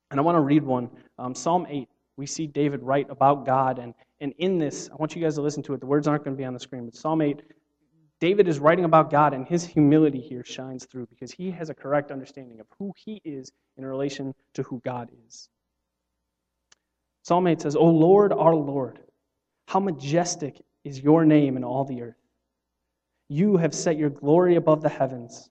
And 0.10 0.20
I 0.20 0.24
want 0.24 0.36
to 0.36 0.42
read 0.42 0.64
one. 0.64 0.90
Um, 1.20 1.36
Psalm 1.36 1.68
8, 1.70 1.88
we 2.18 2.26
see 2.26 2.48
David 2.48 2.82
write 2.82 3.08
about 3.10 3.46
God. 3.46 3.78
And, 3.78 3.94
and 4.20 4.34
in 4.40 4.58
this, 4.58 4.90
I 4.92 4.96
want 4.96 5.16
you 5.16 5.22
guys 5.22 5.36
to 5.36 5.42
listen 5.42 5.62
to 5.64 5.74
it. 5.74 5.80
The 5.80 5.86
words 5.86 6.08
aren't 6.08 6.24
going 6.24 6.36
to 6.36 6.42
be 6.42 6.46
on 6.46 6.54
the 6.54 6.60
screen, 6.60 6.86
but 6.86 6.96
Psalm 6.96 7.22
8, 7.22 7.42
David 8.20 8.48
is 8.48 8.60
writing 8.60 8.86
about 8.86 9.10
God, 9.10 9.34
and 9.34 9.48
his 9.48 9.66
humility 9.66 10.22
here 10.22 10.44
shines 10.44 10.86
through 10.86 11.08
because 11.08 11.32
he 11.32 11.50
has 11.52 11.70
a 11.70 11.74
correct 11.74 12.12
understanding 12.12 12.60
of 12.60 12.68
who 12.78 12.94
he 12.96 13.22
is 13.26 13.52
in 13.78 13.86
relation 13.86 14.34
to 14.54 14.64
who 14.64 14.80
God 14.86 15.10
is. 15.28 15.50
Psalm 17.24 17.48
8 17.48 17.62
says, 17.62 17.76
O 17.76 17.86
Lord, 17.86 18.32
our 18.32 18.56
Lord, 18.56 19.00
how 19.68 19.80
majestic 19.80 20.62
is 20.84 21.00
your 21.00 21.26
name 21.26 21.58
in 21.58 21.64
all 21.64 21.84
the 21.84 22.02
earth. 22.02 22.16
You 23.30 23.58
have 23.58 23.74
set 23.74 23.98
your 23.98 24.10
glory 24.10 24.56
above 24.56 24.82
the 24.82 24.90
heavens. 24.90 25.51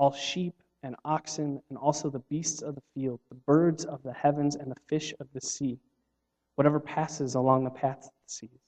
all 0.00 0.12
sheep 0.12 0.54
and 0.82 0.96
oxen, 1.04 1.60
and 1.68 1.76
also 1.76 2.08
the 2.08 2.20
beasts 2.30 2.62
of 2.62 2.74
the 2.74 2.82
field, 2.94 3.20
the 3.28 3.34
birds 3.34 3.84
of 3.84 4.02
the 4.02 4.14
heavens, 4.14 4.56
and 4.56 4.70
the 4.70 4.80
fish 4.88 5.12
of 5.20 5.28
the 5.34 5.40
sea, 5.42 5.78
whatever 6.54 6.80
passes 6.80 7.34
along 7.34 7.64
the 7.64 7.70
paths 7.70 8.06
of 8.06 8.12
the 8.26 8.32
seas. 8.32 8.60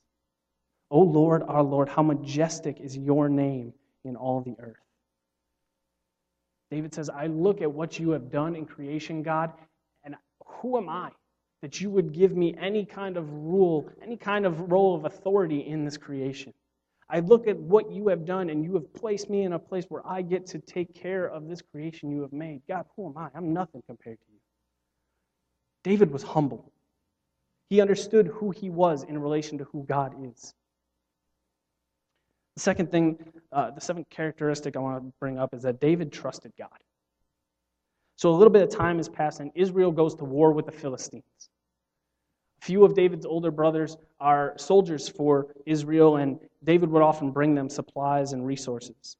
O 0.91 1.01
Lord, 1.01 1.43
our 1.49 1.63
Lord, 1.63 1.89
how 1.89 2.03
majestic 2.03 2.81
is 2.81 2.99
your 2.99 3.31
name 3.31 3.73
in 4.05 4.15
all 4.15 4.43
the 4.43 4.55
earth. 4.59 4.77
David 6.71 6.95
says, 6.95 7.09
I 7.09 7.29
look 7.29 7.63
at 7.63 7.73
what 7.73 7.99
you 7.99 8.11
have 8.11 8.31
done 8.31 8.55
in 8.55 8.67
creation, 8.67 9.23
God, 9.23 9.53
and 10.05 10.17
who 10.45 10.77
am 10.77 10.91
I 10.91 11.13
that 11.63 11.81
you 11.81 11.89
would 11.89 12.13
give 12.13 12.37
me 12.37 12.55
any 12.61 12.85
kind 12.85 13.17
of 13.17 13.33
rule, 13.33 13.89
any 14.03 14.19
kind 14.19 14.45
of 14.45 14.71
role 14.71 14.95
of 14.95 15.07
authority 15.07 15.61
in 15.61 15.87
this 15.87 15.97
creation? 15.97 16.53
I 17.13 17.21
look 17.21 17.47
at 17.47 17.59
what 17.59 17.93
you 17.93 18.09
have 18.09 18.25
done, 18.25 18.49
and 18.49 18.65
you 18.65 18.73
have 18.73 18.93
placed 18.95 19.29
me 19.29 19.43
in 19.43 19.53
a 19.53 19.59
place 19.59 19.85
where 19.91 20.01
I 20.07 20.23
get 20.23 20.47
to 20.47 20.59
take 20.59 20.95
care 20.95 21.27
of 21.27 21.47
this 21.47 21.61
creation 21.61 22.11
you 22.11 22.23
have 22.23 22.33
made. 22.33 22.63
God, 22.67 22.87
who 22.97 23.07
am 23.07 23.19
I? 23.19 23.29
I'm 23.35 23.53
nothing 23.53 23.83
compared 23.87 24.19
to 24.19 24.27
you. 24.33 24.39
David 25.85 26.11
was 26.11 26.23
humble. 26.23 26.73
He 27.69 27.83
understood 27.83 28.29
who 28.29 28.51
he 28.51 28.71
was 28.71 29.03
in 29.03 29.19
relation 29.19 29.59
to 29.59 29.65
who 29.65 29.85
God 29.85 30.15
is. 30.25 30.55
The 32.57 32.63
second 32.63 32.91
thing, 32.91 33.19
uh, 33.53 33.73
the 33.73 33.81
seventh 33.81 34.09
characteristic 34.09 34.75
I 34.77 34.79
want 34.79 35.05
to 35.05 35.13
bring 35.21 35.39
up 35.39 35.53
is 35.53 35.63
that 35.65 35.81
David 35.81 36.13
trusted 36.13 36.53
God. 36.59 36.69
So 38.17 38.31
a 38.31 38.37
little 38.37 38.53
bit 38.53 38.63
of 38.63 38.71
time 38.71 38.97
has 38.97 39.09
passed, 39.11 39.41
and 39.41 39.51
Israel 39.55 39.91
goes 39.93 40.15
to 40.15 40.25
war 40.25 40.53
with 40.53 40.65
the 40.65 40.73
Philistines. 40.73 41.25
Few 42.63 42.85
of 42.85 42.95
David's 42.95 43.27
older 43.27 43.51
brothers 43.51 43.97
are 44.21 44.55
soldiers 44.57 45.09
for 45.09 45.49
Israel, 45.67 46.19
and 46.19 46.39
David 46.63 46.91
would 46.91 47.03
often 47.03 47.33
bring 47.33 47.57
them 47.57 47.69
supplies 47.69 48.35
and 48.35 48.47
resources. 48.47 49.17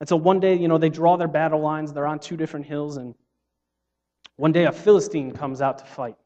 And 0.00 0.08
so 0.08 0.16
one 0.16 0.40
day, 0.40 0.56
you 0.56 0.66
know, 0.66 0.78
they 0.78 0.88
draw 0.88 1.16
their 1.16 1.28
battle 1.28 1.60
lines, 1.60 1.92
they're 1.92 2.08
on 2.08 2.18
two 2.18 2.36
different 2.36 2.66
hills, 2.66 2.96
and 2.96 3.14
one 4.34 4.50
day 4.50 4.64
a 4.64 4.72
Philistine 4.72 5.30
comes 5.30 5.62
out 5.62 5.78
to 5.78 5.84
fight. 5.84 6.16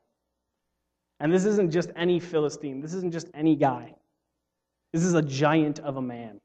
And 1.21 1.31
this 1.31 1.45
isn't 1.45 1.71
just 1.71 1.91
any 1.95 2.19
Philistine, 2.21 2.81
this 2.81 2.95
isn't 2.95 3.13
just 3.13 3.29
any 3.35 3.55
guy. 3.55 3.95
This 4.95 5.05
is 5.05 5.13
a 5.13 5.23
giant 5.23 5.79
of 5.81 5.99
a 5.99 6.03
man. 6.03 6.41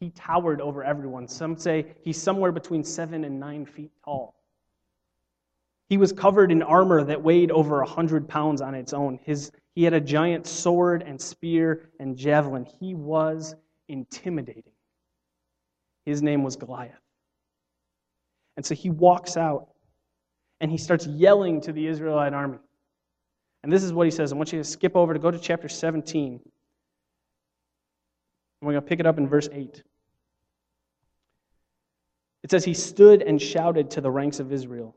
He 0.00 0.10
towered 0.10 0.60
over 0.60 0.82
everyone. 0.82 1.28
Some 1.28 1.56
say 1.56 1.94
he's 2.02 2.20
somewhere 2.20 2.50
between 2.50 2.82
seven 2.82 3.22
and 3.22 3.38
nine 3.38 3.64
feet 3.64 3.92
tall. 4.04 4.35
He 5.88 5.98
was 5.98 6.12
covered 6.12 6.50
in 6.50 6.62
armor 6.62 7.04
that 7.04 7.22
weighed 7.22 7.50
over 7.50 7.80
a 7.80 7.86
hundred 7.86 8.28
pounds 8.28 8.60
on 8.60 8.74
its 8.74 8.92
own. 8.92 9.18
His, 9.22 9.52
he 9.74 9.84
had 9.84 9.94
a 9.94 10.00
giant 10.00 10.46
sword 10.46 11.02
and 11.06 11.20
spear 11.20 11.90
and 12.00 12.16
javelin. 12.16 12.66
He 12.80 12.94
was 12.94 13.54
intimidating. 13.88 14.72
His 16.04 16.22
name 16.22 16.42
was 16.42 16.56
Goliath. 16.56 17.00
And 18.56 18.64
so 18.64 18.74
he 18.74 18.90
walks 18.90 19.36
out 19.36 19.68
and 20.60 20.70
he 20.70 20.78
starts 20.78 21.06
yelling 21.06 21.60
to 21.62 21.72
the 21.72 21.86
Israelite 21.86 22.32
army. 22.32 22.58
And 23.62 23.72
this 23.72 23.82
is 23.82 23.92
what 23.92 24.06
he 24.06 24.10
says. 24.10 24.32
I 24.32 24.36
want 24.36 24.52
you 24.52 24.58
to 24.58 24.64
skip 24.64 24.96
over 24.96 25.12
to 25.12 25.18
go 25.18 25.30
to 25.30 25.38
chapter 25.38 25.68
17. 25.68 26.32
And 26.32 26.40
We're 28.62 28.72
going 28.72 28.82
to 28.82 28.88
pick 28.88 29.00
it 29.00 29.06
up 29.06 29.18
in 29.18 29.28
verse 29.28 29.48
8. 29.52 29.82
It 32.44 32.50
says, 32.50 32.64
He 32.64 32.74
stood 32.74 33.22
and 33.22 33.42
shouted 33.42 33.90
to 33.90 34.00
the 34.00 34.10
ranks 34.10 34.38
of 34.38 34.52
Israel, 34.52 34.96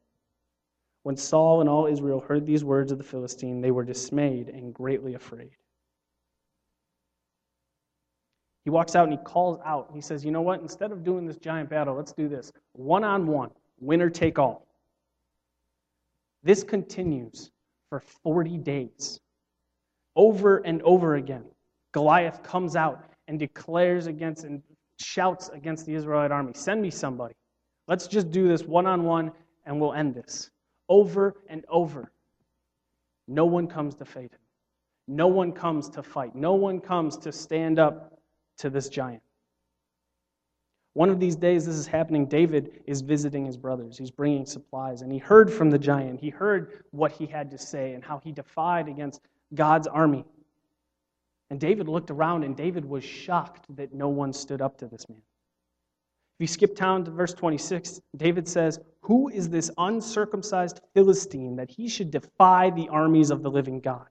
When 1.03 1.17
Saul 1.17 1.61
and 1.61 1.69
all 1.69 1.87
Israel 1.87 2.19
heard 2.19 2.45
these 2.45 2.63
words 2.63 2.91
of 2.91 2.97
the 2.97 3.03
Philistine, 3.03 3.61
they 3.61 3.71
were 3.71 3.83
dismayed 3.83 4.49
and 4.49 4.73
greatly 4.73 5.15
afraid. 5.15 5.51
He 8.63 8.69
walks 8.69 8.95
out 8.95 9.05
and 9.07 9.13
he 9.13 9.23
calls 9.23 9.59
out. 9.65 9.89
He 9.93 10.01
says, 10.01 10.23
You 10.23 10.31
know 10.31 10.41
what? 10.41 10.61
Instead 10.61 10.91
of 10.91 11.03
doing 11.03 11.25
this 11.25 11.37
giant 11.37 11.69
battle, 11.69 11.95
let's 11.95 12.13
do 12.13 12.27
this 12.27 12.51
one 12.73 13.03
on 13.03 13.25
one, 13.25 13.49
winner 13.79 14.09
take 14.09 14.37
all. 14.37 14.67
This 16.43 16.63
continues 16.63 17.51
for 17.89 17.99
40 17.99 18.57
days. 18.59 19.19
Over 20.15 20.57
and 20.57 20.81
over 20.83 21.15
again, 21.15 21.45
Goliath 21.93 22.43
comes 22.43 22.75
out 22.75 23.05
and 23.27 23.39
declares 23.39 24.07
against 24.07 24.43
and 24.43 24.61
shouts 24.99 25.49
against 25.49 25.85
the 25.85 25.95
Israelite 25.95 26.31
army 26.31 26.53
Send 26.53 26.81
me 26.81 26.91
somebody. 26.91 27.33
Let's 27.87 28.07
just 28.07 28.29
do 28.29 28.47
this 28.47 28.63
one 28.63 28.85
on 28.85 29.03
one 29.03 29.31
and 29.65 29.79
we'll 29.79 29.93
end 29.93 30.13
this. 30.13 30.51
Over 30.91 31.37
and 31.47 31.63
over. 31.69 32.11
No 33.25 33.45
one 33.45 33.67
comes 33.67 33.95
to 33.95 34.03
fight 34.03 34.33
him. 34.33 34.39
No 35.07 35.27
one 35.27 35.53
comes 35.53 35.87
to 35.91 36.03
fight. 36.03 36.35
No 36.35 36.55
one 36.55 36.81
comes 36.81 37.15
to 37.19 37.31
stand 37.31 37.79
up 37.79 38.19
to 38.57 38.69
this 38.69 38.89
giant. 38.89 39.23
One 40.91 41.09
of 41.09 41.17
these 41.17 41.37
days, 41.37 41.65
this 41.65 41.75
is 41.75 41.87
happening. 41.87 42.25
David 42.25 42.81
is 42.87 42.99
visiting 42.99 43.45
his 43.45 43.55
brothers. 43.55 43.97
He's 43.97 44.11
bringing 44.11 44.45
supplies, 44.45 45.01
and 45.01 45.13
he 45.13 45.17
heard 45.17 45.49
from 45.49 45.69
the 45.69 45.79
giant. 45.79 46.19
He 46.19 46.29
heard 46.29 46.83
what 46.91 47.13
he 47.13 47.25
had 47.25 47.51
to 47.51 47.57
say 47.57 47.93
and 47.93 48.03
how 48.03 48.19
he 48.21 48.33
defied 48.33 48.89
against 48.89 49.21
God's 49.55 49.87
army. 49.87 50.25
And 51.49 51.57
David 51.57 51.87
looked 51.87 52.11
around, 52.11 52.43
and 52.43 52.53
David 52.53 52.83
was 52.83 53.05
shocked 53.05 53.73
that 53.77 53.93
no 53.93 54.09
one 54.09 54.33
stood 54.33 54.61
up 54.61 54.77
to 54.79 54.87
this 54.87 55.07
man. 55.07 55.21
If 56.41 56.49
you 56.49 56.53
skip 56.53 56.75
down 56.75 57.05
to 57.05 57.11
verse 57.11 57.35
26, 57.35 58.01
David 58.17 58.47
says, 58.47 58.79
Who 59.01 59.29
is 59.29 59.47
this 59.47 59.69
uncircumcised 59.77 60.81
Philistine 60.95 61.55
that 61.57 61.69
he 61.69 61.87
should 61.87 62.09
defy 62.09 62.71
the 62.71 62.89
armies 62.89 63.29
of 63.29 63.43
the 63.43 63.51
living 63.51 63.79
God? 63.79 64.07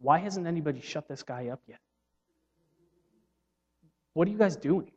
Why 0.00 0.18
hasn't 0.18 0.46
anybody 0.46 0.82
shut 0.82 1.08
this 1.08 1.22
guy 1.22 1.48
up 1.48 1.62
yet? 1.66 1.78
What 4.12 4.28
are 4.28 4.30
you 4.30 4.36
guys 4.36 4.54
doing? 4.54 4.90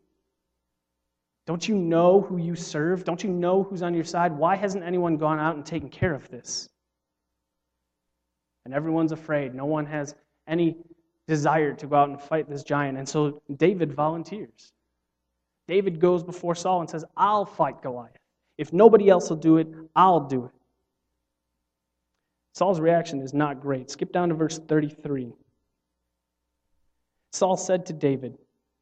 Don't 1.45 1.65
you 1.65 1.75
know 1.75 2.19
who 2.19 2.35
you 2.35 2.55
serve? 2.55 3.05
Don't 3.05 3.23
you 3.23 3.29
know 3.29 3.63
who's 3.63 3.83
on 3.83 3.93
your 3.93 4.03
side? 4.03 4.33
Why 4.33 4.57
hasn't 4.57 4.83
anyone 4.83 5.15
gone 5.15 5.39
out 5.39 5.55
and 5.55 5.65
taken 5.65 5.87
care 5.87 6.13
of 6.13 6.29
this? 6.29 6.67
And 8.65 8.73
everyone's 8.73 9.13
afraid. 9.13 9.55
No 9.55 9.63
one 9.63 9.85
has 9.85 10.13
any 10.45 10.75
desire 11.25 11.73
to 11.75 11.87
go 11.87 11.95
out 11.95 12.09
and 12.09 12.21
fight 12.21 12.49
this 12.49 12.63
giant. 12.63 12.97
And 12.97 13.07
so 13.07 13.41
David 13.55 13.93
volunteers. 13.93 14.73
David 15.67 15.99
goes 15.99 16.23
before 16.23 16.55
Saul 16.55 16.81
and 16.81 16.89
says, 16.89 17.05
I'll 17.15 17.45
fight 17.45 17.81
Goliath. 17.81 18.17
If 18.57 18.73
nobody 18.73 19.09
else 19.09 19.29
will 19.29 19.37
do 19.37 19.57
it, 19.57 19.67
I'll 19.95 20.21
do 20.21 20.45
it. 20.45 20.51
Saul's 22.53 22.79
reaction 22.79 23.21
is 23.21 23.33
not 23.33 23.61
great. 23.61 23.89
Skip 23.89 24.11
down 24.11 24.29
to 24.29 24.35
verse 24.35 24.59
33. 24.59 25.33
Saul 27.31 27.57
said 27.57 27.85
to 27.87 27.93
David, 27.93 28.37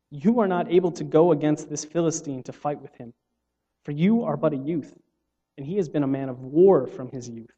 you 0.09 0.41
are 0.41 0.47
not 0.47 0.69
able 0.69 0.91
to 0.91 1.05
go 1.05 1.31
against 1.31 1.69
this 1.69 1.85
Philistine 1.85 2.43
to 2.43 2.51
fight 2.51 2.81
with 2.81 2.93
him, 2.95 3.13
for 3.85 3.91
you 3.91 4.23
are 4.23 4.35
but 4.35 4.51
a 4.51 4.57
youth, 4.57 4.93
and 5.57 5.65
he 5.65 5.77
has 5.77 5.87
been 5.87 6.03
a 6.03 6.07
man 6.07 6.27
of 6.27 6.41
war 6.41 6.85
from 6.85 7.09
his 7.09 7.29
youth. 7.29 7.55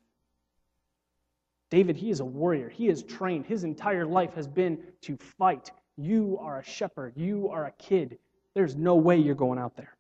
David, 1.72 1.98
he 1.98 2.12
is 2.12 2.20
a 2.20 2.26
warrior. 2.26 2.70
He 2.70 2.88
is 2.88 3.02
trained. 3.02 3.48
His 3.48 3.64
entire 3.64 4.06
life 4.06 4.36
has 4.36 4.48
been 4.48 4.78
to 5.02 5.18
fight. 5.18 5.72
You 5.98 6.38
are 6.40 6.60
a 6.60 6.64
shepherd. 6.64 7.14
You 7.16 7.50
are 7.50 7.66
a 7.66 7.72
kid. 7.72 8.20
There's 8.56 8.76
no 8.76 8.96
way 8.96 9.18
you're 9.18 9.36
going 9.36 9.60
out 9.60 9.76
there. 9.76 9.96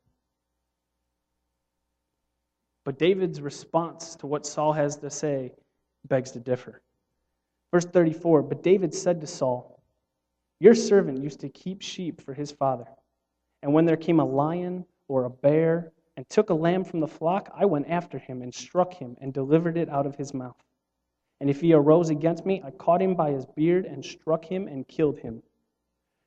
But 2.83 2.99
David's 2.99 3.41
response 3.41 4.15
to 4.17 4.27
what 4.27 4.45
Saul 4.45 4.73
has 4.73 4.97
to 4.97 5.09
say 5.09 5.53
begs 6.07 6.31
to 6.31 6.39
differ. 6.39 6.81
Verse 7.71 7.85
34 7.85 8.43
But 8.43 8.61
David 8.61 8.93
said 8.93 9.21
to 9.21 9.27
Saul, 9.27 9.73
your 10.63 10.75
servant 10.75 11.21
used 11.21 11.41
to 11.41 11.49
keep 11.49 11.81
sheep 11.81 12.21
for 12.21 12.33
his 12.33 12.49
father. 12.49 12.87
And 13.61 13.73
when 13.73 13.83
there 13.83 13.97
came 13.97 14.21
a 14.21 14.25
lion 14.25 14.85
or 15.09 15.25
a 15.25 15.29
bear 15.29 15.91
and 16.15 16.27
took 16.29 16.51
a 16.51 16.53
lamb 16.53 16.85
from 16.85 17.01
the 17.01 17.07
flock, 17.07 17.51
I 17.53 17.65
went 17.65 17.89
after 17.89 18.17
him 18.17 18.41
and 18.41 18.55
struck 18.55 18.93
him 18.93 19.17
and 19.19 19.33
delivered 19.33 19.77
it 19.77 19.89
out 19.89 20.05
of 20.05 20.15
his 20.15 20.33
mouth. 20.33 20.55
And 21.41 21.49
if 21.49 21.59
he 21.59 21.73
arose 21.73 22.11
against 22.11 22.45
me, 22.45 22.61
I 22.63 22.71
caught 22.71 23.01
him 23.01 23.13
by 23.13 23.31
his 23.31 23.45
beard 23.45 23.85
and 23.85 24.05
struck 24.05 24.45
him 24.45 24.69
and 24.69 24.87
killed 24.87 25.19
him. 25.19 25.43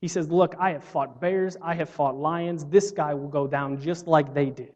He 0.00 0.08
says, 0.08 0.28
Look, 0.28 0.54
I 0.58 0.72
have 0.72 0.84
fought 0.84 1.20
bears, 1.20 1.56
I 1.62 1.74
have 1.74 1.88
fought 1.88 2.16
lions. 2.16 2.64
This 2.64 2.90
guy 2.90 3.14
will 3.14 3.28
go 3.28 3.46
down 3.46 3.80
just 3.80 4.06
like 4.06 4.34
they 4.34 4.50
did. 4.50 4.74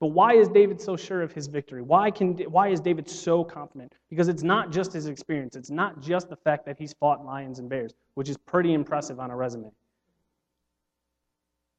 But 0.00 0.08
why 0.08 0.34
is 0.34 0.48
David 0.48 0.80
so 0.80 0.96
sure 0.96 1.22
of 1.22 1.32
his 1.32 1.48
victory? 1.48 1.82
Why, 1.82 2.10
can, 2.10 2.36
why 2.50 2.68
is 2.68 2.80
David 2.80 3.10
so 3.10 3.42
confident? 3.42 3.92
Because 4.10 4.28
it's 4.28 4.44
not 4.44 4.70
just 4.70 4.92
his 4.92 5.06
experience, 5.06 5.56
it's 5.56 5.70
not 5.70 6.00
just 6.00 6.30
the 6.30 6.36
fact 6.36 6.64
that 6.66 6.78
he's 6.78 6.92
fought 6.92 7.24
lions 7.24 7.58
and 7.58 7.68
bears, 7.68 7.94
which 8.14 8.28
is 8.28 8.36
pretty 8.36 8.74
impressive 8.74 9.18
on 9.18 9.32
a 9.32 9.36
resume. 9.36 9.72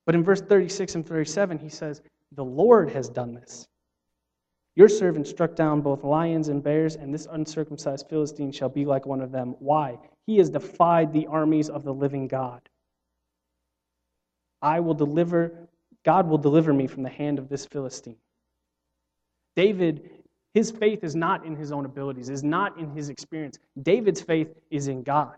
But 0.06 0.16
in 0.16 0.24
verse 0.24 0.42
36 0.42 0.96
and 0.96 1.08
37, 1.08 1.60
he 1.60 1.70
says, 1.70 2.02
The 2.34 2.44
Lord 2.44 2.92
has 2.92 3.08
done 3.08 3.34
this. 3.34 3.69
Your 4.76 4.88
servant 4.88 5.28
struck 5.28 5.56
down 5.56 5.82
both 5.82 6.04
lions 6.04 6.48
and 6.48 6.64
bears, 6.64 6.96
and 6.96 7.14
this 7.14 7.28
uncircumcised 7.30 8.08
Philistine 8.10 8.52
shall 8.52 8.70
be 8.70 8.86
like 8.86 9.06
one 9.06 9.22
of 9.22 9.32
them. 9.32 9.56
Why? 9.60 9.98
He 10.26 10.38
has 10.38 10.50
defied 10.50 11.12
the 11.12 11.28
armies 11.28 11.70
of 11.70 11.84
the 11.84 11.94
living 11.94 12.28
God. 12.28 12.62
I 14.62 14.80
will 14.80 14.94
deliver, 14.94 15.68
God 16.06 16.28
will 16.28 16.38
deliver 16.38 16.74
me 16.74 16.88
from 16.88 17.04
the 17.04 17.10
hand 17.10 17.40
of 17.40 17.50
this 17.50 17.66
Philistine. 17.66 18.18
David, 19.56 20.10
his 20.54 20.72
faith 20.72 21.04
is 21.04 21.16
not 21.16 21.46
in 21.46 21.56
his 21.56 21.72
own 21.72 21.86
abilities, 21.86 22.30
is 22.30 22.44
not 22.44 22.78
in 22.78 22.92
his 22.92 23.10
experience. 23.10 23.58
David's 23.82 24.22
faith 24.22 24.50
is 24.70 24.88
in 24.88 25.04
God. 25.04 25.36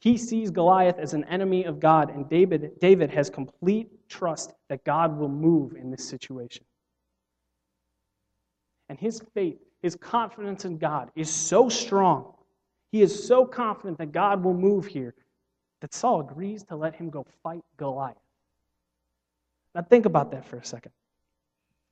He 0.00 0.16
sees 0.16 0.50
Goliath 0.50 0.98
as 0.98 1.14
an 1.14 1.24
enemy 1.24 1.64
of 1.64 1.80
God, 1.80 2.10
and 2.10 2.28
David, 2.28 2.78
David 2.80 3.10
has 3.10 3.30
complete 3.30 3.88
trust 4.08 4.52
that 4.68 4.84
God 4.84 5.18
will 5.18 5.28
move 5.28 5.74
in 5.74 5.90
this 5.90 6.06
situation. 6.06 6.64
And 8.88 8.98
his 8.98 9.20
faith, 9.34 9.58
his 9.82 9.96
confidence 9.96 10.64
in 10.64 10.78
God 10.78 11.10
is 11.16 11.30
so 11.30 11.68
strong. 11.68 12.32
He 12.92 13.02
is 13.02 13.26
so 13.26 13.44
confident 13.44 13.98
that 13.98 14.12
God 14.12 14.42
will 14.44 14.54
move 14.54 14.86
here 14.86 15.14
that 15.80 15.92
Saul 15.92 16.20
agrees 16.20 16.62
to 16.64 16.76
let 16.76 16.94
him 16.94 17.10
go 17.10 17.26
fight 17.42 17.62
Goliath. 17.76 18.16
Now, 19.74 19.82
think 19.82 20.06
about 20.06 20.30
that 20.30 20.46
for 20.46 20.56
a 20.56 20.64
second. 20.64 20.92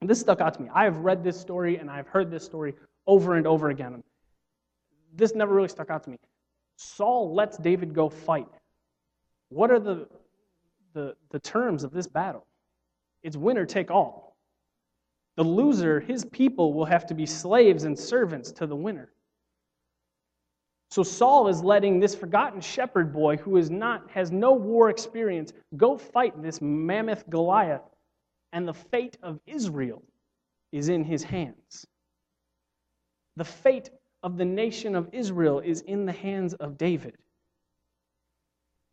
And 0.00 0.08
this 0.08 0.20
stuck 0.20 0.40
out 0.40 0.54
to 0.54 0.62
me. 0.62 0.70
I 0.74 0.84
have 0.84 0.98
read 0.98 1.22
this 1.22 1.38
story 1.38 1.76
and 1.76 1.90
I've 1.90 2.08
heard 2.08 2.30
this 2.30 2.44
story 2.44 2.74
over 3.06 3.34
and 3.36 3.46
over 3.46 3.70
again. 3.70 4.02
This 5.14 5.34
never 5.34 5.54
really 5.54 5.68
stuck 5.68 5.90
out 5.90 6.02
to 6.04 6.10
me. 6.10 6.18
Saul 6.76 7.34
lets 7.34 7.58
David 7.58 7.94
go 7.94 8.08
fight. 8.08 8.48
What 9.48 9.70
are 9.70 9.78
the, 9.78 10.08
the, 10.94 11.14
the 11.30 11.38
terms 11.38 11.84
of 11.84 11.92
this 11.92 12.06
battle? 12.06 12.46
It's 13.22 13.36
winner 13.36 13.66
take 13.66 13.90
all. 13.90 14.23
The 15.36 15.42
loser, 15.42 16.00
his 16.00 16.24
people, 16.24 16.72
will 16.72 16.84
have 16.84 17.06
to 17.06 17.14
be 17.14 17.26
slaves 17.26 17.84
and 17.84 17.98
servants 17.98 18.52
to 18.52 18.66
the 18.66 18.76
winner. 18.76 19.10
So 20.90 21.02
Saul 21.02 21.48
is 21.48 21.62
letting 21.62 21.98
this 21.98 22.14
forgotten 22.14 22.60
shepherd 22.60 23.12
boy 23.12 23.36
who 23.36 23.56
is 23.56 23.68
not 23.68 24.08
has 24.10 24.30
no 24.30 24.52
war 24.52 24.90
experience 24.90 25.52
go 25.76 25.98
fight 25.98 26.40
this 26.40 26.60
mammoth 26.60 27.28
Goliath 27.28 27.82
and 28.52 28.68
the 28.68 28.74
fate 28.74 29.18
of 29.20 29.40
Israel 29.44 30.04
is 30.70 30.88
in 30.88 31.02
his 31.02 31.24
hands. 31.24 31.84
The 33.36 33.44
fate 33.44 33.90
of 34.22 34.36
the 34.36 34.44
nation 34.44 34.94
of 34.94 35.08
Israel 35.12 35.58
is 35.58 35.80
in 35.80 36.06
the 36.06 36.12
hands 36.12 36.54
of 36.54 36.78
David. 36.78 37.16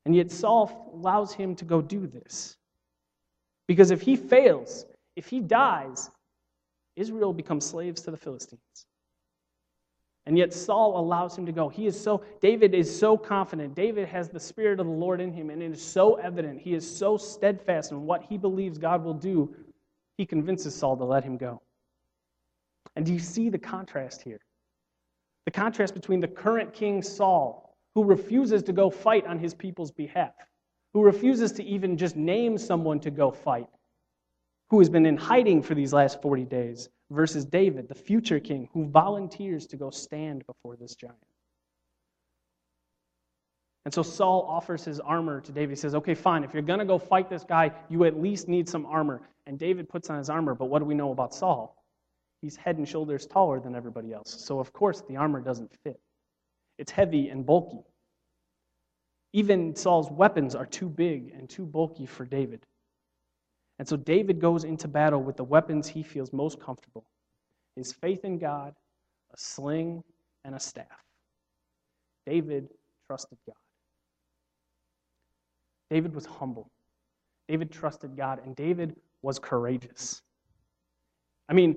And 0.06 0.16
yet 0.16 0.32
Saul 0.32 0.92
allows 0.96 1.34
him 1.34 1.56
to 1.58 1.66
go 1.66 1.82
do 1.84 2.08
this. 2.08 2.58
Because 3.68 3.92
if 3.92 4.02
he 4.02 4.16
fails, 4.16 4.88
if 5.16 5.28
he 5.28 5.40
dies, 5.40 6.10
Israel 7.02 7.34
becomes 7.34 7.66
slaves 7.66 8.02
to 8.04 8.12
the 8.12 8.18
Philistines. 8.18 8.86
And 10.28 10.38
yet 10.38 10.54
Saul 10.54 11.00
allows 11.00 11.36
him 11.36 11.48
to 11.48 11.52
go. 11.52 11.68
He 11.68 11.88
is 11.88 12.00
so, 12.00 12.24
David 12.42 12.76
is 12.76 12.96
so 12.98 13.18
confident. 13.18 13.74
David 13.76 14.08
has 14.08 14.30
the 14.30 14.40
Spirit 14.40 14.80
of 14.80 14.86
the 14.86 14.92
Lord 14.92 15.20
in 15.20 15.34
him, 15.34 15.50
and 15.50 15.64
it 15.64 15.72
is 15.72 15.84
so 15.84 16.16
evident. 16.16 16.62
He 16.62 16.76
is 16.76 16.98
so 16.98 17.18
steadfast 17.18 17.92
in 17.92 18.06
what 18.06 18.24
he 18.30 18.38
believes 18.38 18.78
God 18.78 19.04
will 19.04 19.16
do, 19.16 19.54
he 20.18 20.26
convinces 20.26 20.76
Saul 20.76 20.96
to 20.98 21.04
let 21.04 21.24
him 21.24 21.38
go. 21.38 21.62
And 22.96 23.06
do 23.06 23.14
you 23.14 23.20
see 23.20 23.50
the 23.50 23.58
contrast 23.58 24.22
here? 24.22 24.40
The 25.46 25.52
contrast 25.52 25.96
between 25.96 26.20
the 26.20 26.28
current 26.28 26.72
king 26.74 27.02
Saul, 27.02 27.76
who 27.96 28.04
refuses 28.04 28.62
to 28.64 28.74
go 28.74 28.92
fight 28.92 29.26
on 29.26 29.40
his 29.40 29.56
people's 29.56 29.92
behalf, 29.92 30.34
who 30.94 31.02
refuses 31.02 31.52
to 31.54 31.64
even 31.64 31.98
just 31.98 32.16
name 32.16 32.60
someone 32.60 33.00
to 33.00 33.10
go 33.10 33.32
fight, 33.32 33.68
who 34.72 34.80
has 34.80 34.90
been 34.90 35.06
in 35.06 35.18
hiding 35.18 35.62
for 35.62 35.76
these 35.76 35.92
last 35.92 36.22
40 36.22 36.46
days, 36.46 36.88
versus 37.10 37.44
David, 37.44 37.90
the 37.90 37.94
future 37.94 38.40
king, 38.40 38.70
who 38.74 38.86
volunteers 38.86 39.68
to 39.68 39.76
go 39.76 39.90
stand 39.90 40.46
before 40.48 40.78
this 40.78 40.96
giant. 40.96 41.18
And 43.84 43.94
so 43.94 44.02
Saul 44.02 44.46
offers 44.48 44.86
his 44.86 45.02
armor 45.02 45.42
to 45.42 45.52
David. 45.52 45.72
He 45.72 45.76
says, 45.76 45.94
Okay, 45.94 46.14
fine, 46.14 46.46
if 46.46 46.54
you're 46.54 46.62
going 46.62 46.80
to 46.80 46.86
go 46.86 46.98
fight 46.98 47.30
this 47.30 47.44
guy, 47.44 47.72
you 47.90 48.06
at 48.06 48.18
least 48.18 48.48
need 48.48 48.70
some 48.70 48.86
armor. 48.86 49.22
And 49.46 49.60
David 49.60 49.90
puts 49.90 50.10
on 50.10 50.18
his 50.18 50.30
armor, 50.30 50.56
but 50.56 50.68
what 50.68 50.80
do 50.80 50.86
we 50.86 50.96
know 50.96 51.12
about 51.12 51.34
Saul? 51.34 51.84
He's 52.42 52.56
head 52.56 52.78
and 52.78 52.88
shoulders 52.88 53.26
taller 53.26 53.60
than 53.60 53.76
everybody 53.76 54.14
else. 54.14 54.34
So, 54.42 54.60
of 54.60 54.72
course, 54.72 55.02
the 55.02 55.18
armor 55.18 55.42
doesn't 55.42 55.74
fit. 55.84 56.00
It's 56.78 56.92
heavy 56.92 57.28
and 57.28 57.46
bulky. 57.46 57.84
Even 59.34 59.76
Saul's 59.76 60.10
weapons 60.10 60.56
are 60.56 60.66
too 60.66 60.88
big 60.88 61.34
and 61.38 61.50
too 61.50 61.66
bulky 61.66 62.06
for 62.06 62.24
David. 62.24 62.66
And 63.82 63.88
so 63.88 63.98
David 63.98 64.40
goes 64.40 64.64
into 64.64 64.88
battle 64.88 65.24
with 65.24 65.38
the 65.38 65.44
weapons 65.44 65.88
he 65.88 66.04
feels 66.04 66.32
most 66.32 66.60
comfortable 66.60 67.04
his 67.76 67.92
faith 67.92 68.24
in 68.26 68.38
God, 68.38 68.76
a 69.34 69.38
sling, 69.38 70.04
and 70.46 70.54
a 70.54 70.60
staff. 70.60 70.86
David 72.28 72.70
trusted 73.08 73.40
God. 73.48 73.56
David 75.90 76.14
was 76.14 76.28
humble. 76.28 76.70
David 77.48 77.72
trusted 77.72 78.16
God, 78.16 78.40
and 78.46 78.56
David 78.56 78.96
was 79.24 79.40
courageous. 79.40 80.22
I 81.50 81.54
mean, 81.54 81.76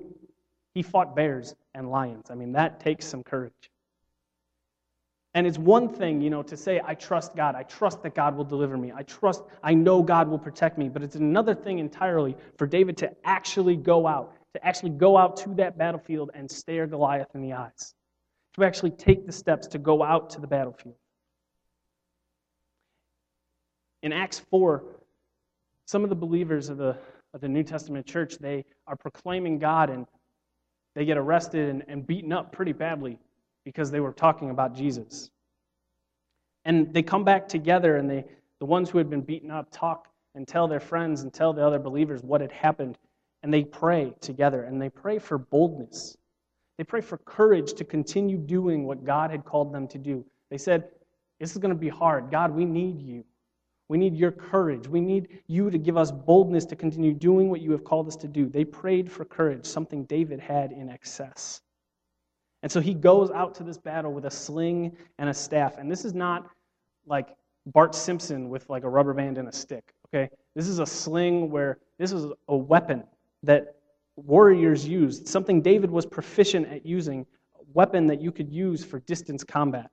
he 0.75 0.83
fought 0.83 1.15
bears 1.15 1.55
and 1.73 1.89
lions. 1.89 2.29
I 2.29 2.35
mean, 2.35 2.51
that 2.51 2.79
takes 2.79 3.07
some 3.07 3.23
courage. 3.23 3.71
And 5.35 5.45
it's 5.45 5.57
one 5.57 5.89
thing, 5.89 6.21
you 6.21 6.29
know, 6.29 6.41
to 6.43 6.55
say, 6.55 6.79
I 6.83 6.95
trust 6.95 7.35
God. 7.35 7.55
I 7.55 7.63
trust 7.63 8.01
that 8.03 8.15
God 8.15 8.37
will 8.37 8.45
deliver 8.45 8.77
me. 8.77 8.93
I 8.95 9.03
trust, 9.03 9.43
I 9.61 9.73
know 9.73 10.01
God 10.01 10.29
will 10.29 10.39
protect 10.39 10.77
me. 10.77 10.87
But 10.87 11.03
it's 11.03 11.17
another 11.17 11.53
thing 11.53 11.79
entirely 11.79 12.37
for 12.57 12.65
David 12.65 12.95
to 12.97 13.11
actually 13.25 13.75
go 13.75 14.07
out, 14.07 14.33
to 14.53 14.65
actually 14.65 14.91
go 14.91 15.17
out 15.17 15.35
to 15.37 15.49
that 15.55 15.77
battlefield 15.77 16.31
and 16.33 16.49
stare 16.49 16.87
Goliath 16.87 17.35
in 17.35 17.41
the 17.41 17.51
eyes, 17.51 17.93
to 18.55 18.63
actually 18.63 18.91
take 18.91 19.25
the 19.25 19.33
steps 19.33 19.67
to 19.67 19.77
go 19.77 20.01
out 20.01 20.29
to 20.31 20.41
the 20.41 20.47
battlefield. 20.47 20.95
In 24.03 24.13
Acts 24.13 24.39
4, 24.39 24.85
some 25.85 26.05
of 26.05 26.09
the 26.09 26.15
believers 26.15 26.69
of 26.69 26.77
the, 26.77 26.97
of 27.33 27.41
the 27.41 27.49
New 27.49 27.63
Testament 27.63 28.05
church, 28.05 28.37
they 28.37 28.63
are 28.87 28.95
proclaiming 28.95 29.59
God 29.59 29.89
and 29.89 30.07
they 30.93 31.03
get 31.03 31.17
arrested 31.17 31.67
and, 31.67 31.83
and 31.89 32.07
beaten 32.07 32.31
up 32.31 32.53
pretty 32.53 32.71
badly 32.71 33.19
because 33.65 33.91
they 33.91 33.99
were 33.99 34.13
talking 34.13 34.51
about 34.51 34.73
Jesus. 34.73 35.29
And 36.63 36.93
they 36.93 37.03
come 37.03 37.25
back 37.25 37.49
together, 37.49 37.97
and 37.97 38.09
they, 38.09 38.23
the 38.59 38.65
ones 38.65 38.89
who 38.89 38.97
had 38.97 39.09
been 39.09 39.21
beaten 39.21 39.51
up 39.51 39.67
talk 39.71 40.07
and 40.35 40.47
tell 40.47 40.67
their 40.67 40.79
friends 40.79 41.21
and 41.21 41.33
tell 41.33 41.51
the 41.51 41.65
other 41.65 41.79
believers 41.79 42.23
what 42.23 42.41
had 42.41 42.51
happened. 42.51 42.97
And 43.43 43.53
they 43.53 43.63
pray 43.63 44.13
together, 44.21 44.63
and 44.63 44.81
they 44.81 44.89
pray 44.89 45.19
for 45.19 45.37
boldness. 45.37 46.17
They 46.77 46.83
pray 46.83 47.01
for 47.01 47.17
courage 47.17 47.73
to 47.73 47.83
continue 47.83 48.37
doing 48.37 48.85
what 48.85 49.03
God 49.03 49.31
had 49.31 49.45
called 49.45 49.73
them 49.73 49.87
to 49.89 49.97
do. 49.97 50.25
They 50.49 50.57
said, 50.57 50.89
This 51.39 51.51
is 51.51 51.57
going 51.57 51.73
to 51.73 51.79
be 51.79 51.89
hard. 51.89 52.31
God, 52.31 52.51
we 52.51 52.65
need 52.65 53.01
you. 53.01 53.23
We 53.87 53.97
need 53.99 54.15
your 54.15 54.31
courage. 54.31 54.87
We 54.87 54.99
need 54.99 55.41
you 55.47 55.69
to 55.69 55.77
give 55.77 55.95
us 55.95 56.11
boldness 56.11 56.65
to 56.65 56.75
continue 56.75 57.13
doing 57.13 57.49
what 57.49 57.61
you 57.61 57.71
have 57.71 57.83
called 57.83 58.07
us 58.07 58.15
to 58.17 58.27
do. 58.27 58.49
They 58.49 58.65
prayed 58.65 59.11
for 59.11 59.25
courage, 59.25 59.65
something 59.65 60.05
David 60.05 60.39
had 60.39 60.71
in 60.71 60.89
excess. 60.89 61.61
And 62.65 62.71
so 62.71 62.79
he 62.79 62.95
goes 62.95 63.29
out 63.29 63.53
to 63.55 63.63
this 63.63 63.77
battle 63.77 64.11
with 64.11 64.25
a 64.25 64.31
sling 64.31 64.97
and 65.19 65.29
a 65.29 65.33
staff. 65.35 65.77
And 65.77 65.89
this 65.89 66.03
is 66.03 66.15
not 66.15 66.49
like 67.05 67.27
Bart 67.67 67.93
Simpson 67.93 68.49
with 68.49 68.67
like 68.71 68.83
a 68.83 68.89
rubber 68.89 69.13
band 69.13 69.37
and 69.37 69.47
a 69.47 69.51
stick, 69.51 69.93
okay? 70.07 70.31
This 70.55 70.67
is 70.67 70.79
a 70.79 70.85
sling 70.87 71.51
where 71.51 71.77
this 71.99 72.11
is 72.11 72.25
a 72.47 72.57
weapon 72.57 73.03
that 73.43 73.75
warriors 74.15 74.87
used, 74.87 75.27
something 75.27 75.61
David 75.61 75.91
was 75.91 76.07
proficient 76.07 76.67
at 76.69 76.87
using, 76.87 77.27
a 77.53 77.63
weapon 77.75 78.07
that 78.07 78.19
you 78.19 78.31
could 78.31 78.51
use 78.51 78.83
for 78.83 78.97
distance 79.01 79.43
combat. 79.43 79.91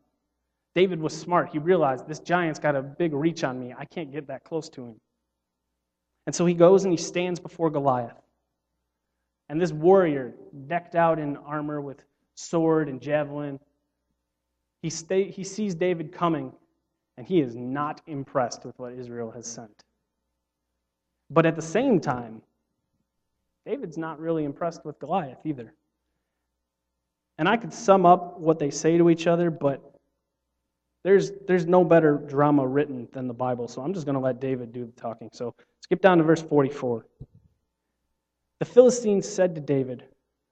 David 0.74 0.98
was 0.98 1.14
smart. 1.14 1.50
He 1.50 1.58
realized 1.58 2.08
this 2.08 2.20
giant's 2.20 2.58
got 2.58 2.74
a 2.74 2.80
big 2.80 3.12
reach 3.12 3.44
on 3.44 3.60
me. 3.60 3.74
I 3.78 3.84
can't 3.84 4.10
get 4.10 4.28
that 4.28 4.44
close 4.44 4.70
to 4.70 4.82
him. 4.82 4.94
And 6.26 6.34
so 6.34 6.46
he 6.46 6.54
goes 6.54 6.84
and 6.84 6.92
he 6.92 6.96
stands 6.96 7.38
before 7.38 7.68
Goliath. 7.68 8.16
And 9.50 9.60
this 9.60 9.72
warrior, 9.72 10.32
decked 10.68 10.94
out 10.94 11.18
in 11.18 11.36
armor 11.36 11.82
with 11.82 12.02
sword 12.34 12.88
and 12.88 13.00
javelin. 13.00 13.58
He, 14.82 14.90
stay, 14.90 15.30
he 15.30 15.44
sees 15.44 15.74
David 15.74 16.12
coming, 16.12 16.52
and 17.16 17.26
he 17.26 17.40
is 17.40 17.54
not 17.54 18.00
impressed 18.06 18.64
with 18.64 18.78
what 18.78 18.92
Israel 18.92 19.30
has 19.30 19.46
sent. 19.46 19.84
But 21.30 21.46
at 21.46 21.56
the 21.56 21.62
same 21.62 22.00
time, 22.00 22.42
David's 23.64 23.96
not 23.96 24.18
really 24.18 24.44
impressed 24.44 24.84
with 24.84 24.98
Goliath 24.98 25.38
either. 25.44 25.72
And 27.38 27.48
I 27.48 27.56
could 27.56 27.72
sum 27.72 28.04
up 28.04 28.38
what 28.38 28.58
they 28.58 28.70
say 28.70 28.98
to 28.98 29.08
each 29.08 29.26
other, 29.26 29.50
but 29.50 29.92
there's, 31.04 31.32
there's 31.46 31.66
no 31.66 31.84
better 31.84 32.16
drama 32.28 32.66
written 32.66 33.08
than 33.12 33.26
the 33.26 33.34
Bible, 33.34 33.66
so 33.66 33.82
I'm 33.82 33.94
just 33.94 34.06
going 34.06 34.14
to 34.14 34.20
let 34.20 34.40
David 34.40 34.72
do 34.72 34.84
the 34.84 34.92
talking. 34.92 35.30
So 35.32 35.54
skip 35.80 36.00
down 36.00 36.18
to 36.18 36.24
verse 36.24 36.42
44. 36.42 37.06
The 38.58 38.64
Philistines 38.64 39.28
said 39.28 39.54
to 39.56 39.60
David, 39.60 40.04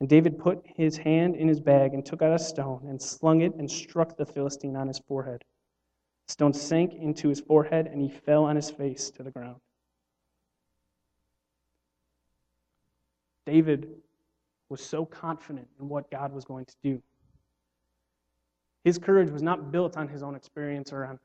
And 0.00 0.08
David 0.08 0.38
put 0.38 0.64
his 0.64 0.96
hand 0.96 1.34
in 1.34 1.48
his 1.48 1.60
bag 1.60 1.92
and 1.92 2.04
took 2.04 2.22
out 2.22 2.32
a 2.32 2.38
stone 2.38 2.86
and 2.88 3.02
slung 3.02 3.40
it 3.40 3.54
and 3.56 3.70
struck 3.70 4.16
the 4.16 4.26
Philistine 4.26 4.76
on 4.76 4.86
his 4.86 5.00
forehead. 5.00 5.42
The 6.26 6.32
stone 6.32 6.52
sank 6.52 6.94
into 6.94 7.28
his 7.28 7.40
forehead 7.40 7.86
and 7.86 8.00
he 8.00 8.08
fell 8.08 8.44
on 8.44 8.54
his 8.54 8.70
face 8.70 9.10
to 9.12 9.22
the 9.22 9.30
ground. 9.30 9.56
David 13.44 13.88
was 14.68 14.80
so 14.82 15.04
confident 15.04 15.66
in 15.80 15.88
what 15.88 16.10
God 16.10 16.32
was 16.32 16.44
going 16.44 16.66
to 16.66 16.74
do. 16.82 17.02
His 18.84 18.98
courage 18.98 19.30
was 19.30 19.42
not 19.42 19.72
built 19.72 19.96
on 19.96 20.06
his 20.06 20.22
own 20.22 20.34
experience 20.34 20.92
or 20.92 21.04
on 21.06 21.18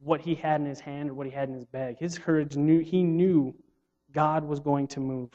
what 0.00 0.20
he 0.20 0.34
had 0.34 0.60
in 0.60 0.66
his 0.66 0.80
hand 0.80 1.10
or 1.10 1.14
what 1.14 1.26
he 1.26 1.32
had 1.32 1.48
in 1.48 1.54
his 1.56 1.66
bag. 1.66 1.98
His 1.98 2.18
courage 2.18 2.56
knew 2.56 2.78
he 2.78 3.02
knew 3.02 3.54
God 4.12 4.44
was 4.44 4.60
going 4.60 4.86
to 4.88 5.00
move. 5.00 5.30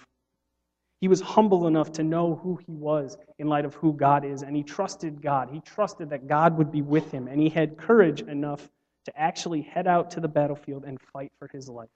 He 1.03 1.09
was 1.09 1.19
humble 1.19 1.67
enough 1.67 1.91
to 1.91 2.03
know 2.03 2.39
who 2.41 2.55
he 2.65 2.71
was 2.71 3.17
in 3.37 3.49
light 3.49 3.65
of 3.65 3.73
who 3.73 3.91
God 3.91 4.23
is, 4.23 4.41
and 4.41 4.55
he 4.55 4.63
trusted 4.63 5.21
God. 5.21 5.49
He 5.51 5.59
trusted 5.59 6.09
that 6.11 6.27
God 6.27 6.57
would 6.57 6.71
be 6.71 6.81
with 6.81 7.11
him, 7.11 7.27
and 7.27 7.41
he 7.41 7.49
had 7.49 7.75
courage 7.77 8.21
enough 8.21 8.69
to 9.03 9.19
actually 9.19 9.63
head 9.63 9.85
out 9.85 10.11
to 10.11 10.21
the 10.21 10.29
battlefield 10.29 10.85
and 10.85 10.97
fight 11.01 11.33
for 11.37 11.49
his 11.49 11.67
life. 11.67 11.89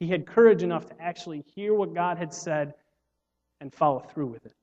He 0.00 0.08
had 0.08 0.24
courage 0.24 0.62
enough 0.62 0.86
to 0.86 0.94
actually 0.98 1.44
hear 1.54 1.74
what 1.74 1.92
God 1.92 2.16
had 2.16 2.32
said 2.32 2.72
and 3.60 3.70
follow 3.70 3.98
through 3.98 4.28
with 4.28 4.46
it. 4.46 4.54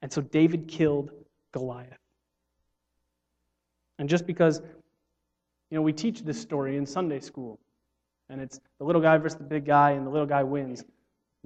And 0.00 0.10
so 0.10 0.22
David 0.22 0.68
killed 0.68 1.10
Goliath. 1.52 1.98
And 3.98 4.08
just 4.08 4.26
because, 4.26 4.62
you 5.70 5.76
know, 5.76 5.82
we 5.82 5.92
teach 5.92 6.22
this 6.22 6.40
story 6.40 6.78
in 6.78 6.86
Sunday 6.86 7.20
school, 7.20 7.60
and 8.30 8.40
it's 8.40 8.58
the 8.78 8.84
little 8.84 9.02
guy 9.02 9.18
versus 9.18 9.36
the 9.36 9.44
big 9.44 9.66
guy, 9.66 9.90
and 9.90 10.06
the 10.06 10.10
little 10.10 10.26
guy 10.26 10.42
wins. 10.44 10.82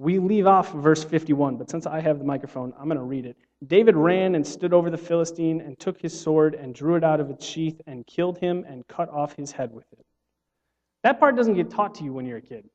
We 0.03 0.19
leave 0.19 0.47
off 0.47 0.73
verse 0.73 1.01
51, 1.01 1.55
but 1.55 1.69
since 1.69 1.85
I 1.85 2.01
have 2.01 2.19
the 2.19 2.25
microphone, 2.25 2.73
I'm 2.77 2.89
going 2.89 2.97
to 2.97 3.03
read 3.05 3.25
it. 3.25 3.37
David 3.67 3.95
ran 3.95 4.35
and 4.35 4.45
stood 4.45 4.73
over 4.73 4.89
the 4.89 4.97
Philistine 4.97 5.61
and 5.61 5.79
took 5.79 6.01
his 6.01 6.19
sword 6.19 6.55
and 6.55 6.75
drew 6.75 6.95
it 6.95 7.05
out 7.05 7.21
of 7.21 7.29
its 7.29 7.45
sheath 7.45 7.79
and 7.87 8.05
killed 8.05 8.37
him 8.37 8.65
and 8.67 8.85
cut 8.89 9.07
off 9.07 9.33
his 9.37 9.53
head 9.53 9.73
with 9.73 9.85
it. 9.93 10.05
That 11.03 11.21
part 11.21 11.37
doesn't 11.37 11.53
get 11.53 11.69
taught 11.69 11.95
to 11.95 12.03
you 12.03 12.11
when 12.11 12.25
you're 12.25 12.39
a 12.39 12.41
kid. 12.41 12.69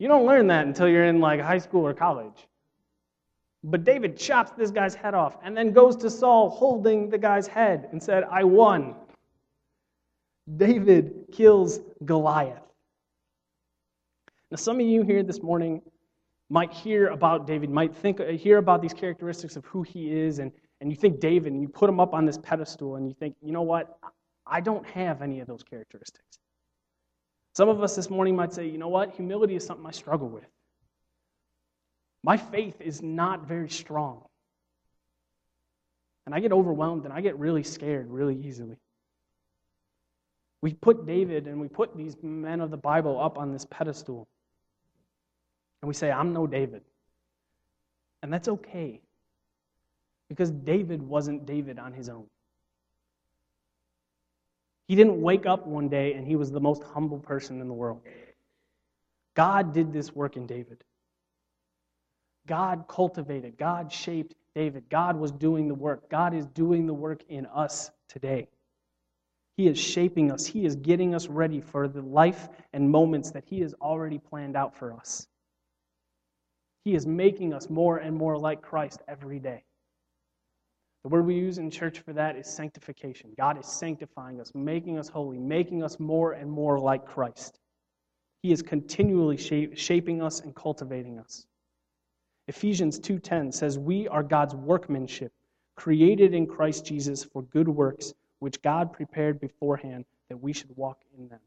You 0.00 0.08
don't 0.08 0.26
learn 0.26 0.48
that 0.48 0.66
until 0.66 0.88
you're 0.88 1.04
in 1.04 1.20
like 1.20 1.40
high 1.40 1.58
school 1.58 1.86
or 1.86 1.94
college. 1.94 2.48
But 3.62 3.84
David 3.84 4.16
chops 4.16 4.50
this 4.58 4.72
guy's 4.72 4.96
head 4.96 5.14
off 5.14 5.36
and 5.44 5.56
then 5.56 5.70
goes 5.70 5.94
to 5.98 6.10
Saul 6.10 6.50
holding 6.50 7.10
the 7.10 7.18
guy's 7.18 7.46
head 7.46 7.90
and 7.92 8.02
said, 8.02 8.24
I 8.28 8.42
won. 8.42 8.96
David 10.56 11.26
kills 11.30 11.78
Goliath. 12.04 12.58
Now, 14.50 14.56
some 14.56 14.80
of 14.80 14.86
you 14.86 15.02
here 15.02 15.22
this 15.22 15.40
morning 15.44 15.80
might 16.52 16.70
hear 16.70 17.06
about 17.06 17.46
David, 17.46 17.70
might 17.70 17.96
think, 17.96 18.20
uh, 18.20 18.26
hear 18.26 18.58
about 18.58 18.82
these 18.82 18.92
characteristics 18.92 19.56
of 19.56 19.64
who 19.64 19.80
he 19.82 20.12
is, 20.12 20.38
and, 20.38 20.52
and 20.82 20.90
you 20.90 20.96
think 20.96 21.18
David, 21.18 21.50
and 21.50 21.62
you 21.62 21.68
put 21.68 21.88
him 21.88 21.98
up 21.98 22.12
on 22.12 22.26
this 22.26 22.36
pedestal, 22.36 22.96
and 22.96 23.08
you 23.08 23.14
think, 23.14 23.34
you 23.40 23.52
know 23.52 23.62
what? 23.62 23.96
I 24.46 24.60
don't 24.60 24.86
have 24.88 25.22
any 25.22 25.40
of 25.40 25.46
those 25.46 25.62
characteristics. 25.62 26.38
Some 27.54 27.70
of 27.70 27.82
us 27.82 27.96
this 27.96 28.10
morning 28.10 28.36
might 28.36 28.52
say, 28.52 28.66
you 28.66 28.76
know 28.76 28.88
what? 28.88 29.12
Humility 29.12 29.56
is 29.56 29.64
something 29.64 29.86
I 29.86 29.92
struggle 29.92 30.28
with. 30.28 30.44
My 32.22 32.36
faith 32.36 32.82
is 32.82 33.00
not 33.00 33.48
very 33.48 33.70
strong. 33.70 34.22
And 36.26 36.34
I 36.34 36.40
get 36.40 36.52
overwhelmed 36.52 37.06
and 37.06 37.14
I 37.14 37.22
get 37.22 37.38
really 37.38 37.62
scared 37.62 38.10
really 38.10 38.36
easily. 38.36 38.76
We 40.60 40.74
put 40.74 41.06
David 41.06 41.46
and 41.46 41.60
we 41.60 41.68
put 41.68 41.96
these 41.96 42.14
men 42.22 42.60
of 42.60 42.70
the 42.70 42.76
Bible 42.76 43.18
up 43.18 43.38
on 43.38 43.52
this 43.52 43.66
pedestal. 43.70 44.28
And 45.82 45.88
we 45.88 45.94
say, 45.94 46.10
I'm 46.10 46.32
no 46.32 46.46
David. 46.46 46.82
And 48.22 48.32
that's 48.32 48.48
okay. 48.48 49.00
Because 50.28 50.50
David 50.50 51.02
wasn't 51.02 51.44
David 51.44 51.78
on 51.78 51.92
his 51.92 52.08
own. 52.08 52.26
He 54.88 54.94
didn't 54.94 55.20
wake 55.20 55.46
up 55.46 55.66
one 55.66 55.88
day 55.88 56.14
and 56.14 56.26
he 56.26 56.36
was 56.36 56.50
the 56.50 56.60
most 56.60 56.82
humble 56.82 57.18
person 57.18 57.60
in 57.60 57.68
the 57.68 57.74
world. 57.74 58.00
God 59.34 59.72
did 59.72 59.92
this 59.92 60.14
work 60.14 60.36
in 60.36 60.46
David. 60.46 60.84
God 62.46 62.84
cultivated, 62.88 63.56
God 63.56 63.92
shaped 63.92 64.34
David. 64.54 64.84
God 64.90 65.16
was 65.16 65.30
doing 65.30 65.68
the 65.68 65.74
work. 65.74 66.10
God 66.10 66.34
is 66.34 66.46
doing 66.46 66.86
the 66.86 66.94
work 66.94 67.22
in 67.28 67.46
us 67.46 67.90
today. 68.08 68.48
He 69.56 69.68
is 69.68 69.78
shaping 69.78 70.30
us, 70.30 70.46
He 70.46 70.64
is 70.64 70.76
getting 70.76 71.14
us 71.14 71.28
ready 71.28 71.60
for 71.60 71.88
the 71.88 72.02
life 72.02 72.48
and 72.72 72.90
moments 72.90 73.30
that 73.30 73.44
He 73.46 73.60
has 73.60 73.74
already 73.74 74.18
planned 74.18 74.56
out 74.56 74.74
for 74.74 74.92
us. 74.92 75.28
He 76.84 76.94
is 76.94 77.06
making 77.06 77.54
us 77.54 77.70
more 77.70 77.98
and 77.98 78.16
more 78.16 78.36
like 78.36 78.60
Christ 78.60 79.00
every 79.06 79.38
day. 79.38 79.64
The 81.04 81.08
word 81.08 81.26
we 81.26 81.34
use 81.34 81.58
in 81.58 81.70
church 81.70 82.00
for 82.00 82.12
that 82.12 82.36
is 82.36 82.46
sanctification. 82.46 83.32
God 83.36 83.58
is 83.58 83.66
sanctifying 83.66 84.40
us, 84.40 84.52
making 84.54 84.98
us 84.98 85.08
holy, 85.08 85.38
making 85.38 85.82
us 85.82 85.98
more 85.98 86.32
and 86.32 86.50
more 86.50 86.78
like 86.78 87.06
Christ. 87.06 87.58
He 88.42 88.52
is 88.52 88.62
continually 88.62 89.36
shaping 89.36 90.22
us 90.22 90.40
and 90.40 90.54
cultivating 90.54 91.18
us. 91.18 91.46
Ephesians 92.48 92.98
2:10 92.98 93.52
says 93.52 93.78
we 93.78 94.08
are 94.08 94.22
God's 94.22 94.54
workmanship, 94.54 95.32
created 95.76 96.34
in 96.34 96.46
Christ 96.46 96.84
Jesus 96.84 97.22
for 97.22 97.42
good 97.42 97.68
works 97.68 98.14
which 98.40 98.60
God 98.62 98.92
prepared 98.92 99.38
beforehand 99.38 100.04
that 100.28 100.36
we 100.36 100.52
should 100.52 100.76
walk 100.76 101.00
in 101.16 101.28
them 101.28 101.40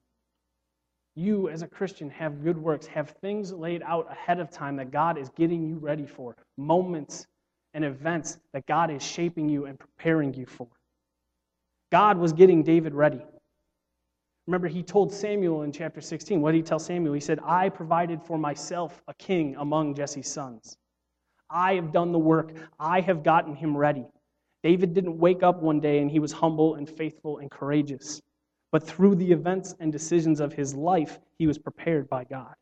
you 1.15 1.49
as 1.49 1.61
a 1.61 1.67
Christian 1.67 2.09
have 2.09 2.43
good 2.43 2.57
works, 2.57 2.85
have 2.87 3.11
things 3.21 3.53
laid 3.53 3.81
out 3.83 4.11
ahead 4.11 4.39
of 4.39 4.51
time 4.51 4.75
that 4.75 4.91
God 4.91 5.17
is 5.17 5.29
getting 5.29 5.65
you 5.67 5.77
ready 5.77 6.05
for, 6.05 6.35
moments 6.57 7.25
and 7.73 7.83
events 7.85 8.37
that 8.53 8.65
God 8.65 8.91
is 8.91 9.01
shaping 9.01 9.47
you 9.47 9.65
and 9.65 9.79
preparing 9.79 10.33
you 10.33 10.45
for. 10.45 10.67
God 11.91 12.17
was 12.17 12.33
getting 12.33 12.63
David 12.63 12.93
ready. 12.93 13.21
Remember, 14.47 14.67
he 14.67 14.83
told 14.83 15.11
Samuel 15.11 15.63
in 15.63 15.71
chapter 15.71 16.01
16, 16.01 16.41
what 16.41 16.51
did 16.51 16.57
he 16.57 16.63
tell 16.63 16.79
Samuel? 16.79 17.13
He 17.13 17.19
said, 17.19 17.39
I 17.43 17.69
provided 17.69 18.21
for 18.21 18.37
myself 18.37 19.01
a 19.07 19.13
king 19.15 19.55
among 19.57 19.95
Jesse's 19.95 20.31
sons. 20.31 20.77
I 21.49 21.75
have 21.75 21.91
done 21.91 22.11
the 22.11 22.19
work, 22.19 22.51
I 22.79 23.01
have 23.01 23.23
gotten 23.23 23.55
him 23.55 23.75
ready. 23.75 24.05
David 24.63 24.93
didn't 24.93 25.17
wake 25.17 25.43
up 25.43 25.61
one 25.61 25.79
day 25.79 25.99
and 25.99 26.11
he 26.11 26.19
was 26.19 26.31
humble 26.31 26.75
and 26.75 26.89
faithful 26.89 27.37
and 27.37 27.49
courageous 27.49 28.21
but 28.75 28.83
through 28.83 29.15
the 29.15 29.31
events 29.31 29.73
and 29.79 29.89
decisions 29.89 30.41
of 30.41 30.51
his 30.51 30.73
life, 30.75 31.17
he 31.39 31.47
was 31.47 31.57
prepared 31.57 32.09
by 32.09 32.25
God. 32.25 32.53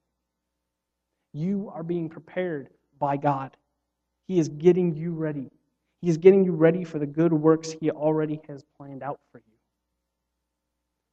You 1.33 1.71
are 1.73 1.81
being 1.81 2.07
prepared 2.07 2.69
by 2.99 3.17
God. 3.17 3.57
He 4.27 4.37
is 4.37 4.47
getting 4.47 4.95
you 4.95 5.13
ready. 5.13 5.49
He 6.01 6.09
is 6.09 6.19
getting 6.19 6.45
you 6.45 6.51
ready 6.51 6.83
for 6.83 6.99
the 6.99 7.07
good 7.07 7.33
works 7.33 7.71
he 7.71 7.89
already 7.89 8.39
has 8.47 8.63
planned 8.77 9.01
out 9.01 9.21
for 9.31 9.39
you. 9.39 9.55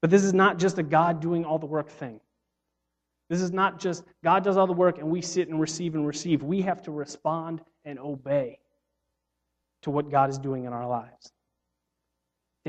But 0.02 0.10
this 0.10 0.22
is 0.22 0.34
not 0.34 0.58
just 0.58 0.76
a 0.76 0.82
God 0.82 1.22
doing 1.22 1.46
all 1.46 1.58
the 1.58 1.64
work 1.64 1.88
thing. 1.88 2.20
This 3.30 3.40
is 3.40 3.52
not 3.52 3.80
just 3.80 4.04
God 4.22 4.44
does 4.44 4.58
all 4.58 4.66
the 4.66 4.74
work 4.74 4.98
and 4.98 5.08
we 5.08 5.22
sit 5.22 5.48
and 5.48 5.58
receive 5.58 5.94
and 5.94 6.06
receive. 6.06 6.42
We 6.42 6.60
have 6.60 6.82
to 6.82 6.90
respond 6.90 7.62
and 7.86 7.98
obey 7.98 8.58
to 9.80 9.90
what 9.90 10.10
God 10.10 10.28
is 10.28 10.36
doing 10.36 10.66
in 10.66 10.74
our 10.74 10.86
lives. 10.86 11.32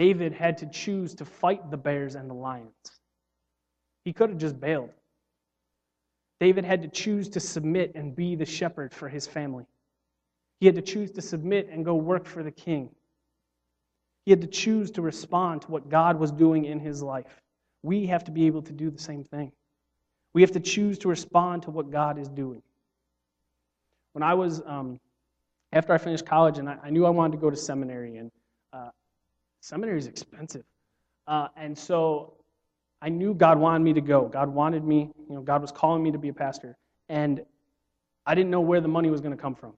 David 0.02 0.34
had 0.34 0.58
to 0.58 0.66
choose 0.66 1.14
to 1.14 1.26
fight 1.26 1.70
the 1.70 1.78
bears 1.78 2.16
and 2.16 2.28
the 2.28 2.34
lions. 2.34 2.74
He 4.04 4.14
could 4.14 4.32
have 4.32 4.40
just 4.40 4.60
bailed. 4.60 4.90
David 6.40 6.66
had 6.66 6.82
to 6.82 6.88
choose 6.88 7.30
to 7.30 7.40
submit 7.40 7.92
and 7.94 8.16
be 8.16 8.34
the 8.34 8.48
shepherd 8.48 8.96
for 8.96 9.08
his 9.08 9.28
family. 9.28 9.68
He 10.60 10.66
had 10.66 10.74
to 10.74 10.82
choose 10.82 11.12
to 11.12 11.22
submit 11.22 11.70
and 11.70 11.86
go 11.86 11.94
work 11.94 12.26
for 12.26 12.42
the 12.42 12.50
king. 12.50 12.90
He 14.26 14.32
had 14.32 14.42
to 14.42 14.48
choose 14.48 14.90
to 14.90 15.04
respond 15.04 15.62
to 15.62 15.68
what 15.68 15.88
God 15.88 16.20
was 16.20 16.32
doing 16.32 16.66
in 16.66 16.80
his 16.80 17.04
life. 17.04 17.40
We 17.84 18.08
have 18.08 18.24
to 18.24 18.32
be 18.32 18.48
able 18.48 18.64
to 18.64 18.74
do 18.74 18.90
the 18.90 18.98
same 18.98 19.24
thing. 19.24 19.52
We 20.34 20.42
have 20.42 20.52
to 20.54 20.60
choose 20.60 20.98
to 20.98 21.10
respond 21.10 21.62
to 21.64 21.70
what 21.70 21.92
God 21.92 22.18
is 22.18 22.28
doing. 22.28 22.64
When 24.14 24.24
I 24.24 24.34
was, 24.34 24.64
um, 24.66 25.00
after 25.72 25.94
I 25.94 26.00
finished 26.00 26.26
college, 26.26 26.58
and 26.58 26.68
I, 26.68 26.78
I, 26.86 26.90
knew 26.90 27.06
I 27.06 27.12
wanted 27.12 27.34
to 27.34 27.38
go 27.38 27.52
to 27.52 27.56
seminary, 27.56 28.18
and 28.18 28.32
uh, 28.74 28.90
seminary 29.62 30.00
is 30.00 30.08
expensive. 30.08 30.66
Uh, 31.28 31.48
and 31.56 31.78
so 31.78 32.34
I 33.02 33.10
knew 33.10 33.34
God 33.34 33.58
wanted 33.58 33.84
me 33.84 33.94
to 33.94 34.02
go. 34.02 34.28
God 34.28 34.50
wanted 34.50 34.84
me, 34.84 35.12
you 35.30 35.36
know, 35.36 35.42
God 35.42 35.62
was 35.62 35.72
calling 35.72 36.04
me 36.04 36.12
to 36.12 36.18
be 36.18 36.30
a 36.30 36.34
pastor. 36.34 36.78
And 37.10 37.42
I 38.26 38.36
didn't 38.36 38.52
know 38.52 38.62
where 38.62 38.82
the 38.82 38.88
money 38.88 39.10
was 39.10 39.22
going 39.22 39.36
to 39.36 39.42
come 39.42 39.56
from. 39.56 39.74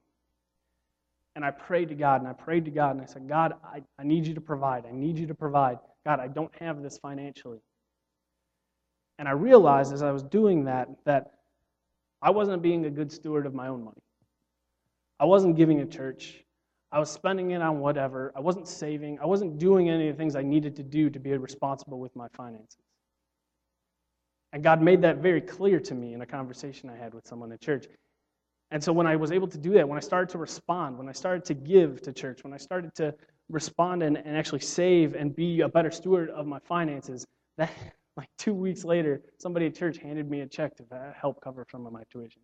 And 1.36 1.43
I 1.43 1.52
prayed 1.52 1.89
to 1.89 1.96
God 1.96 2.22
and 2.22 2.28
I 2.28 2.34
prayed 2.34 2.65
to 2.65 2.72
God 2.72 2.91
and 2.91 3.02
I 3.02 3.06
said, 3.06 3.28
God, 3.28 3.54
I, 3.63 3.82
I 3.98 4.04
need 4.04 4.28
you 4.28 4.34
to 4.36 4.41
provide. 4.41 4.86
I 4.86 4.91
need 4.91 5.17
you 5.17 5.28
to 5.28 5.34
provide. 5.34 5.80
God, 6.06 6.19
I 6.19 6.28
don't 6.28 6.54
have 6.60 6.84
this 6.84 6.98
financially. 6.98 7.60
And 9.17 9.28
I 9.28 9.32
realized 9.32 9.93
as 9.93 10.04
I 10.04 10.12
was 10.12 10.24
doing 10.24 10.65
that 10.65 10.89
that 11.06 11.32
I 12.22 12.30
wasn't 12.30 12.62
being 12.62 12.86
a 12.86 12.89
good 12.89 13.12
steward 13.12 13.46
of 13.46 13.54
my 13.54 13.67
own 13.67 13.84
money. 13.84 14.02
I 15.19 15.26
wasn't 15.26 15.56
giving 15.56 15.80
a 15.80 15.86
church. 15.86 16.42
I 16.93 16.99
was 16.99 17.10
spending 17.10 17.51
it 17.51 17.62
on 17.62 17.79
whatever. 17.79 18.32
I 18.36 18.39
wasn't 18.39 18.67
saving. 18.67 19.17
I 19.19 19.25
wasn't 19.25 19.58
doing 19.58 19.89
any 19.89 20.10
of 20.10 20.15
the 20.15 20.21
things 20.21 20.36
I 20.36 20.43
needed 20.43 20.75
to 20.75 20.84
do 20.84 21.10
to 21.10 21.19
be 21.19 21.36
responsible 21.36 21.99
with 21.99 22.15
my 22.15 22.27
finances. 22.29 22.77
And 24.53 24.63
God 24.63 24.79
made 24.79 25.01
that 25.01 25.17
very 25.17 25.41
clear 25.41 25.79
to 25.79 25.95
me 25.95 26.13
in 26.13 26.21
a 26.21 26.25
conversation 26.27 26.91
I 26.91 26.95
had 26.95 27.15
with 27.15 27.25
someone 27.27 27.51
at 27.51 27.60
church. 27.60 27.88
And 28.69 28.84
so 28.84 28.93
when 28.93 29.08
I 29.08 29.15
was 29.15 29.32
able 29.32 29.47
to 29.47 29.58
do 29.58 29.73
that, 29.73 29.89
when 29.89 29.97
I 29.97 30.01
started 30.01 30.29
to 30.29 30.38
respond, 30.38 30.95
when 30.95 31.10
I 31.10 31.13
started 31.13 31.43
to 31.45 31.56
give 31.56 31.99
to 32.03 32.13
church, 32.13 32.43
when 32.43 32.53
I 32.53 32.58
started 32.58 32.93
to 32.95 33.15
respond 33.49 34.03
and, 34.03 34.15
and 34.15 34.38
actually 34.38 34.60
save 34.60 35.15
and 35.15 35.36
be 35.36 35.62
a 35.62 35.67
better 35.67 35.89
steward 35.89 36.29
of 36.29 36.45
my 36.45 36.60
finances, 36.60 37.25
that 37.58 37.71
like 38.17 38.29
two 38.38 38.53
weeks 38.53 38.84
later, 38.84 39.23
somebody 39.39 39.65
at 39.65 39.73
church 39.73 39.97
handed 39.97 40.29
me 40.29 40.41
a 40.41 40.47
check 40.47 40.75
to 40.75 40.84
uh, 40.91 41.12
help 41.19 41.41
cover 41.43 41.65
some 41.71 41.88
of 41.88 41.91
my 41.91 42.03
tuition. 42.12 42.41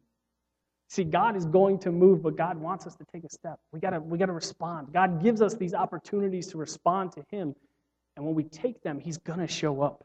See, 0.89 1.03
God 1.03 1.35
is 1.35 1.45
going 1.45 1.77
to 1.79 1.91
move, 1.91 2.23
but 2.23 2.35
God 2.35 2.57
wants 2.57 2.87
us 2.87 2.95
to 2.95 3.05
take 3.13 3.23
a 3.23 3.29
step. 3.29 3.59
We 3.71 3.79
gotta, 3.79 3.99
we 3.99 4.17
gotta 4.17 4.33
respond. 4.33 4.91
God 4.91 5.21
gives 5.21 5.39
us 5.39 5.53
these 5.53 5.75
opportunities 5.75 6.47
to 6.47 6.57
respond 6.57 7.11
to 7.11 7.23
Him. 7.29 7.55
And 8.15 8.25
when 8.25 8.33
we 8.33 8.43
take 8.43 8.81
them, 8.81 8.99
He's 8.99 9.19
gonna 9.19 9.47
show 9.47 9.83
up. 9.83 10.03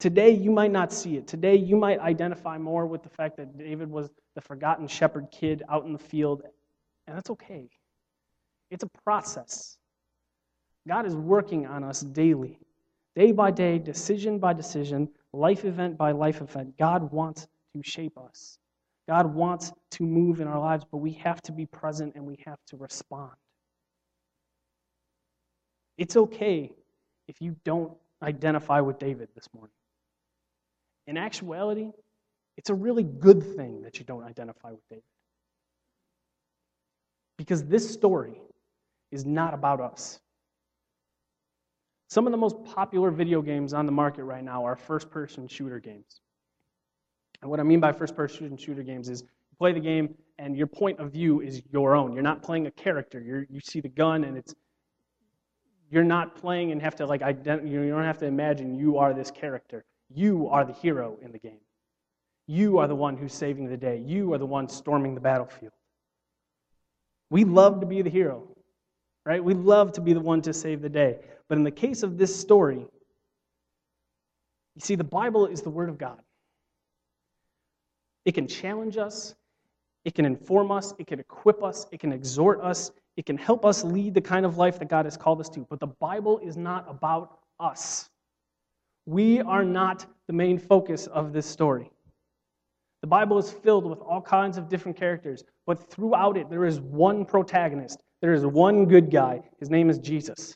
Today, 0.00 0.30
you 0.30 0.50
might 0.50 0.72
not 0.72 0.92
see 0.92 1.16
it. 1.18 1.28
Today, 1.28 1.54
you 1.54 1.76
might 1.76 2.00
identify 2.00 2.58
more 2.58 2.84
with 2.86 3.04
the 3.04 3.10
fact 3.10 3.36
that 3.36 3.56
David 3.56 3.88
was 3.88 4.10
the 4.34 4.40
forgotten 4.40 4.88
shepherd 4.88 5.28
kid 5.30 5.62
out 5.68 5.84
in 5.84 5.92
the 5.92 5.98
field, 5.98 6.42
and 7.06 7.16
that's 7.16 7.30
okay. 7.30 7.68
It's 8.72 8.82
a 8.82 8.88
process. 9.04 9.76
God 10.88 11.06
is 11.06 11.14
working 11.14 11.66
on 11.66 11.84
us 11.84 12.00
daily, 12.00 12.58
day 13.14 13.30
by 13.30 13.52
day, 13.52 13.78
decision 13.78 14.40
by 14.40 14.52
decision, 14.52 15.08
life 15.32 15.64
event 15.64 15.96
by 15.96 16.12
life 16.12 16.40
event. 16.40 16.76
God 16.78 17.12
wants 17.12 17.46
to 17.74 17.82
shape 17.82 18.18
us. 18.18 18.58
God 19.08 19.34
wants 19.34 19.72
to 19.92 20.04
move 20.04 20.40
in 20.40 20.46
our 20.46 20.58
lives, 20.58 20.84
but 20.90 20.98
we 20.98 21.12
have 21.14 21.42
to 21.42 21.52
be 21.52 21.66
present 21.66 22.14
and 22.14 22.24
we 22.24 22.38
have 22.46 22.58
to 22.68 22.76
respond. 22.76 23.32
It's 25.98 26.16
okay 26.16 26.70
if 27.28 27.40
you 27.40 27.56
don't 27.64 27.92
identify 28.22 28.80
with 28.80 28.98
David 28.98 29.28
this 29.34 29.48
morning. 29.54 29.74
In 31.06 31.16
actuality, 31.16 31.90
it's 32.56 32.70
a 32.70 32.74
really 32.74 33.02
good 33.02 33.42
thing 33.56 33.82
that 33.82 33.98
you 33.98 34.04
don't 34.04 34.24
identify 34.24 34.70
with 34.70 34.88
David. 34.88 35.02
Because 37.36 37.64
this 37.64 37.90
story 37.90 38.40
is 39.10 39.24
not 39.24 39.54
about 39.54 39.80
us. 39.80 40.20
Some 42.10 42.26
of 42.26 42.32
the 42.32 42.36
most 42.36 42.56
popular 42.64 43.12
video 43.12 43.40
games 43.40 43.72
on 43.72 43.86
the 43.86 43.92
market 43.92 44.24
right 44.24 44.42
now 44.42 44.64
are 44.64 44.74
first 44.74 45.10
person 45.10 45.46
shooter 45.46 45.78
games. 45.78 46.20
And 47.40 47.48
what 47.48 47.60
I 47.60 47.62
mean 47.62 47.78
by 47.78 47.92
first 47.92 48.16
person 48.16 48.56
shooter 48.56 48.82
games 48.82 49.08
is 49.08 49.22
you 49.22 49.56
play 49.58 49.72
the 49.72 49.80
game 49.80 50.16
and 50.36 50.56
your 50.56 50.66
point 50.66 50.98
of 50.98 51.12
view 51.12 51.40
is 51.40 51.62
your 51.70 51.94
own. 51.94 52.12
You're 52.12 52.24
not 52.24 52.42
playing 52.42 52.66
a 52.66 52.70
character. 52.72 53.20
You're, 53.20 53.46
you 53.48 53.60
see 53.60 53.80
the 53.80 53.88
gun 53.88 54.24
and 54.24 54.36
it's 54.36 54.54
you're 55.88 56.02
not 56.02 56.34
playing 56.34 56.72
and 56.72 56.82
have 56.82 56.96
to 56.96 57.06
like 57.06 57.20
ident- 57.20 57.68
you 57.68 57.88
don't 57.88 58.02
have 58.02 58.18
to 58.18 58.26
imagine 58.26 58.74
you 58.74 58.98
are 58.98 59.14
this 59.14 59.30
character. 59.30 59.84
You 60.12 60.48
are 60.48 60.64
the 60.64 60.72
hero 60.72 61.16
in 61.22 61.30
the 61.30 61.38
game. 61.38 61.60
You 62.48 62.78
are 62.78 62.88
the 62.88 62.96
one 62.96 63.16
who's 63.16 63.32
saving 63.32 63.68
the 63.68 63.76
day. 63.76 64.02
You 64.04 64.32
are 64.32 64.38
the 64.38 64.46
one 64.46 64.68
storming 64.68 65.14
the 65.14 65.20
battlefield. 65.20 65.72
We 67.30 67.44
love 67.44 67.78
to 67.80 67.86
be 67.86 68.02
the 68.02 68.10
hero, 68.10 68.48
right? 69.24 69.42
We 69.42 69.54
love 69.54 69.92
to 69.92 70.00
be 70.00 70.12
the 70.12 70.20
one 70.20 70.42
to 70.42 70.52
save 70.52 70.82
the 70.82 70.88
day. 70.88 71.18
But 71.50 71.58
in 71.58 71.64
the 71.64 71.70
case 71.72 72.04
of 72.04 72.16
this 72.16 72.34
story, 72.34 72.78
you 74.76 74.80
see, 74.80 74.94
the 74.94 75.02
Bible 75.02 75.46
is 75.46 75.62
the 75.62 75.68
Word 75.68 75.88
of 75.88 75.98
God. 75.98 76.22
It 78.24 78.32
can 78.32 78.46
challenge 78.46 78.96
us, 78.96 79.34
it 80.04 80.14
can 80.14 80.24
inform 80.24 80.70
us, 80.70 80.94
it 81.00 81.08
can 81.08 81.18
equip 81.18 81.64
us, 81.64 81.88
it 81.90 81.98
can 81.98 82.12
exhort 82.12 82.60
us, 82.60 82.92
it 83.16 83.26
can 83.26 83.36
help 83.36 83.64
us 83.64 83.82
lead 83.82 84.14
the 84.14 84.20
kind 84.20 84.46
of 84.46 84.58
life 84.58 84.78
that 84.78 84.88
God 84.88 85.06
has 85.06 85.16
called 85.16 85.40
us 85.40 85.48
to. 85.48 85.66
But 85.68 85.80
the 85.80 85.88
Bible 85.88 86.38
is 86.38 86.56
not 86.56 86.86
about 86.88 87.40
us. 87.58 88.08
We 89.06 89.40
are 89.40 89.64
not 89.64 90.06
the 90.28 90.32
main 90.32 90.56
focus 90.56 91.08
of 91.08 91.32
this 91.32 91.46
story. 91.46 91.90
The 93.00 93.08
Bible 93.08 93.38
is 93.38 93.50
filled 93.50 93.86
with 93.86 93.98
all 93.98 94.22
kinds 94.22 94.56
of 94.56 94.68
different 94.68 94.96
characters, 94.96 95.42
but 95.66 95.90
throughout 95.90 96.36
it, 96.36 96.48
there 96.48 96.64
is 96.64 96.78
one 96.78 97.24
protagonist. 97.24 98.04
There 98.20 98.34
is 98.34 98.46
one 98.46 98.84
good 98.84 99.10
guy. 99.10 99.42
His 99.58 99.68
name 99.68 99.90
is 99.90 99.98
Jesus. 99.98 100.54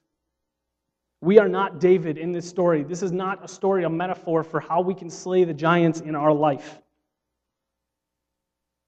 We 1.25 1.39
are 1.39 1.49
not 1.49 1.81
David 1.81 2.19
in 2.19 2.33
this 2.33 2.47
story. 2.47 2.83
This 2.83 3.03
is 3.03 3.11
not 3.11 3.43
a 3.43 3.49
story, 3.49 3.85
a 3.85 3.89
metaphor 3.89 4.45
for 4.45 4.61
how 4.61 4.83
we 4.83 4.95
can 4.95 5.09
slay 5.09 5.45
the 5.45 5.55
giants 5.55 6.01
in 6.01 6.15
our 6.15 6.35
life. 6.35 6.79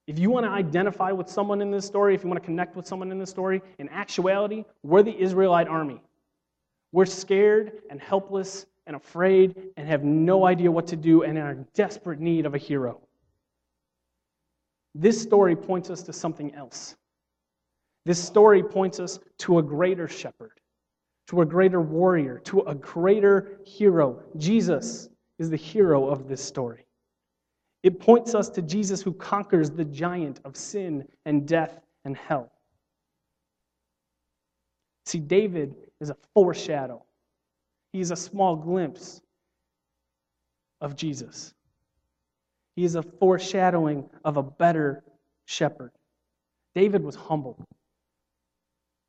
If 0.06 0.18
you 0.18 0.30
want 0.30 0.44
to 0.44 0.50
identify 0.50 1.12
with 1.12 1.30
someone 1.30 1.62
in 1.62 1.70
this 1.70 1.86
story, 1.86 2.14
if 2.14 2.22
you 2.22 2.28
want 2.28 2.42
to 2.42 2.44
connect 2.44 2.76
with 2.76 2.86
someone 2.86 3.10
in 3.10 3.18
this 3.18 3.30
story, 3.30 3.62
in 3.78 3.88
actuality, 3.88 4.66
we're 4.82 5.02
the 5.02 5.18
Israelite 5.18 5.66
army. 5.66 6.02
We're 6.92 7.06
scared 7.06 7.72
and 7.88 7.98
helpless 8.02 8.66
and 8.86 8.96
afraid 8.96 9.56
and 9.78 9.88
have 9.88 10.04
no 10.04 10.44
idea 10.46 10.70
what 10.70 10.86
to 10.88 10.96
do 10.96 11.22
and 11.22 11.38
are 11.38 11.52
in 11.52 11.66
desperate 11.72 12.20
need 12.20 12.44
of 12.44 12.54
a 12.54 12.58
hero. 12.58 13.00
This 14.94 15.20
story 15.20 15.56
points 15.56 15.88
us 15.88 16.02
to 16.02 16.12
something 16.12 16.54
else. 16.54 16.96
This 18.04 18.22
story 18.22 18.62
points 18.62 19.00
us 19.00 19.20
to 19.38 19.58
a 19.58 19.62
greater 19.62 20.06
shepherd, 20.06 20.60
to 21.28 21.42
a 21.42 21.46
greater 21.46 21.80
warrior, 21.80 22.40
to 22.44 22.60
a 22.60 22.74
greater 22.74 23.58
hero. 23.64 24.22
Jesus 24.36 25.08
is 25.38 25.50
the 25.50 25.56
hero 25.56 26.06
of 26.08 26.28
this 26.28 26.42
story. 26.42 26.86
It 27.82 28.00
points 28.00 28.34
us 28.34 28.48
to 28.50 28.62
Jesus 28.62 29.02
who 29.02 29.12
conquers 29.12 29.70
the 29.70 29.84
giant 29.84 30.40
of 30.44 30.56
sin 30.56 31.06
and 31.24 31.46
death 31.46 31.80
and 32.04 32.16
hell. 32.16 32.50
See, 35.04 35.20
David 35.20 35.76
is 36.00 36.10
a 36.10 36.16
foreshadow 36.34 37.06
He's 37.96 38.10
a 38.10 38.16
small 38.16 38.56
glimpse 38.56 39.22
of 40.82 40.96
Jesus. 40.96 41.54
He 42.74 42.84
is 42.84 42.94
a 42.94 43.02
foreshadowing 43.02 44.10
of 44.22 44.36
a 44.36 44.42
better 44.42 45.02
shepherd. 45.46 45.92
David 46.74 47.02
was 47.02 47.16
humble. 47.16 47.64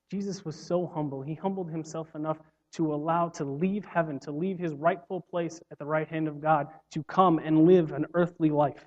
Jesus 0.09 0.45
was 0.45 0.55
so 0.55 0.85
humble. 0.87 1.21
He 1.21 1.33
humbled 1.33 1.69
himself 1.69 2.15
enough 2.15 2.39
to 2.73 2.93
allow 2.93 3.29
to 3.29 3.43
leave 3.43 3.85
heaven, 3.85 4.19
to 4.19 4.31
leave 4.31 4.59
his 4.59 4.73
rightful 4.73 5.21
place 5.21 5.59
at 5.71 5.79
the 5.79 5.85
right 5.85 6.07
hand 6.07 6.27
of 6.27 6.41
God, 6.41 6.67
to 6.91 7.03
come 7.03 7.39
and 7.39 7.65
live 7.65 7.91
an 7.91 8.05
earthly 8.13 8.49
life, 8.49 8.85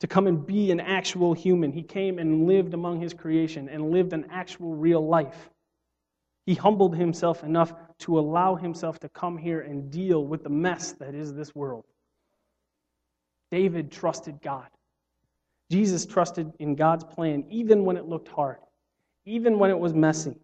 to 0.00 0.06
come 0.06 0.26
and 0.26 0.46
be 0.46 0.70
an 0.70 0.80
actual 0.80 1.34
human. 1.34 1.72
He 1.72 1.82
came 1.82 2.18
and 2.18 2.46
lived 2.46 2.74
among 2.74 3.00
his 3.00 3.12
creation 3.12 3.68
and 3.68 3.90
lived 3.90 4.12
an 4.12 4.26
actual 4.30 4.74
real 4.74 5.06
life. 5.06 5.50
He 6.46 6.54
humbled 6.54 6.96
himself 6.96 7.44
enough 7.44 7.74
to 8.00 8.18
allow 8.18 8.54
himself 8.56 8.98
to 9.00 9.08
come 9.10 9.36
here 9.36 9.60
and 9.60 9.90
deal 9.90 10.24
with 10.24 10.42
the 10.42 10.50
mess 10.50 10.92
that 10.92 11.14
is 11.14 11.34
this 11.34 11.54
world. 11.54 11.84
David 13.52 13.92
trusted 13.92 14.40
God. 14.40 14.68
Jesus 15.70 16.06
trusted 16.06 16.52
in 16.58 16.74
God's 16.74 17.04
plan 17.04 17.44
even 17.50 17.84
when 17.84 17.96
it 17.96 18.06
looked 18.06 18.28
hard, 18.28 18.58
even 19.30 19.58
when 19.58 19.70
it 19.70 19.78
was 19.78 19.94
messy. 19.94 20.36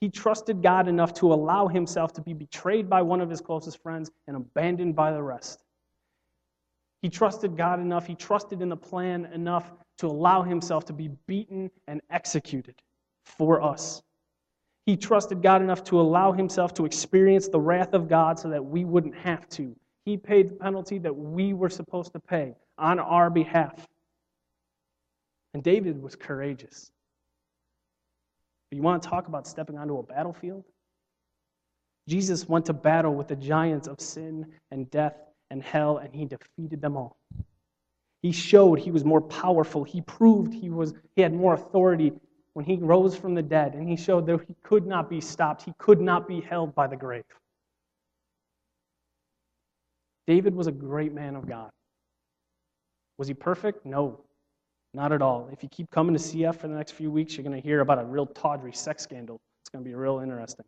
He 0.00 0.10
trusted 0.10 0.62
God 0.62 0.86
enough 0.86 1.14
to 1.14 1.32
allow 1.32 1.66
himself 1.66 2.12
to 2.14 2.20
be 2.20 2.34
betrayed 2.34 2.90
by 2.90 3.00
one 3.00 3.20
of 3.20 3.30
his 3.30 3.40
closest 3.40 3.82
friends 3.82 4.10
and 4.26 4.36
abandoned 4.36 4.94
by 4.94 5.12
the 5.12 5.22
rest. 5.22 5.64
He 7.00 7.08
trusted 7.08 7.56
God 7.56 7.80
enough, 7.80 8.06
he 8.06 8.14
trusted 8.14 8.60
in 8.60 8.68
the 8.68 8.76
plan 8.76 9.26
enough 9.26 9.72
to 9.98 10.06
allow 10.06 10.42
himself 10.42 10.84
to 10.86 10.92
be 10.92 11.08
beaten 11.26 11.70
and 11.88 12.00
executed 12.10 12.74
for 13.24 13.62
us. 13.62 14.02
He 14.86 14.96
trusted 14.96 15.42
God 15.42 15.62
enough 15.62 15.82
to 15.84 16.00
allow 16.00 16.32
himself 16.32 16.74
to 16.74 16.84
experience 16.84 17.48
the 17.48 17.60
wrath 17.60 17.94
of 17.94 18.08
God 18.08 18.38
so 18.38 18.50
that 18.50 18.64
we 18.64 18.84
wouldn't 18.84 19.16
have 19.16 19.48
to. 19.50 19.74
He 20.04 20.18
paid 20.18 20.50
the 20.50 20.54
penalty 20.54 20.98
that 20.98 21.14
we 21.14 21.54
were 21.54 21.70
supposed 21.70 22.12
to 22.12 22.20
pay 22.20 22.54
on 22.76 22.98
our 22.98 23.30
behalf. 23.30 23.86
And 25.54 25.62
David 25.62 26.02
was 26.02 26.14
courageous. 26.16 26.90
But 28.74 28.78
you 28.78 28.82
want 28.82 29.04
to 29.04 29.08
talk 29.08 29.28
about 29.28 29.46
stepping 29.46 29.78
onto 29.78 29.98
a 29.98 30.02
battlefield? 30.02 30.64
Jesus 32.08 32.48
went 32.48 32.66
to 32.66 32.72
battle 32.72 33.14
with 33.14 33.28
the 33.28 33.36
giants 33.36 33.86
of 33.86 34.00
sin 34.00 34.46
and 34.72 34.90
death 34.90 35.14
and 35.52 35.62
hell, 35.62 35.98
and 35.98 36.12
he 36.12 36.24
defeated 36.24 36.80
them 36.80 36.96
all. 36.96 37.16
He 38.20 38.32
showed 38.32 38.80
he 38.80 38.90
was 38.90 39.04
more 39.04 39.20
powerful. 39.20 39.84
He 39.84 40.00
proved 40.00 40.52
he, 40.52 40.70
was, 40.70 40.92
he 41.14 41.22
had 41.22 41.32
more 41.32 41.54
authority 41.54 42.14
when 42.54 42.64
he 42.64 42.74
rose 42.74 43.14
from 43.16 43.36
the 43.36 43.42
dead 43.42 43.74
and 43.74 43.88
he 43.88 43.94
showed 43.94 44.26
that 44.26 44.40
he 44.48 44.56
could 44.64 44.88
not 44.88 45.08
be 45.08 45.20
stopped, 45.20 45.62
he 45.62 45.72
could 45.78 46.00
not 46.00 46.26
be 46.26 46.40
held 46.40 46.74
by 46.74 46.88
the 46.88 46.96
grave. 46.96 47.22
David 50.26 50.52
was 50.52 50.66
a 50.66 50.72
great 50.72 51.12
man 51.12 51.36
of 51.36 51.48
God. 51.48 51.70
Was 53.18 53.28
he 53.28 53.34
perfect? 53.34 53.86
No, 53.86 54.18
not 54.94 55.12
at 55.12 55.20
all. 55.20 55.48
If 55.52 55.62
you 55.62 55.68
keep 55.68 55.90
coming 55.90 56.14
to 56.14 56.20
CF 56.20 56.56
for 56.56 56.68
the 56.68 56.74
next 56.74 56.92
few 56.92 57.10
weeks, 57.10 57.36
you're 57.36 57.44
going 57.44 57.60
to 57.60 57.66
hear 57.66 57.80
about 57.80 57.98
a 57.98 58.04
real 58.04 58.26
tawdry 58.26 58.72
sex 58.72 59.02
scandal. 59.02 59.40
It's 59.62 59.70
going 59.70 59.84
to 59.84 59.88
be 59.88 59.94
real 59.94 60.20
interesting. 60.20 60.64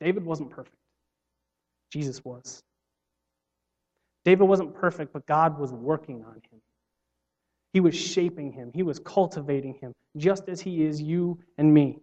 David 0.00 0.24
wasn't 0.24 0.50
perfect, 0.50 0.76
Jesus 1.92 2.24
was. 2.24 2.62
David 4.24 4.44
wasn't 4.44 4.74
perfect, 4.74 5.12
but 5.12 5.26
God 5.26 5.58
was 5.58 5.72
working 5.72 6.24
on 6.24 6.34
him. 6.34 6.60
He 7.72 7.80
was 7.80 7.96
shaping 7.96 8.52
him, 8.52 8.70
he 8.74 8.82
was 8.82 8.98
cultivating 8.98 9.74
him, 9.80 9.92
just 10.16 10.48
as 10.48 10.60
he 10.60 10.84
is 10.84 11.00
you 11.00 11.38
and 11.56 11.72
me. 11.72 11.98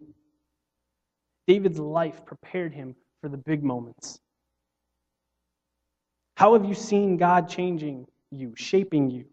David's 1.46 1.78
life 1.78 2.24
prepared 2.24 2.74
him 2.74 2.94
for 3.20 3.28
the 3.28 3.36
big 3.36 3.62
moments. 3.62 4.18
How 6.36 6.52
have 6.52 6.64
you 6.64 6.74
seen 6.74 7.16
God 7.16 7.48
changing 7.48 8.06
you, 8.30 8.52
shaping 8.56 9.10
you? 9.10 9.24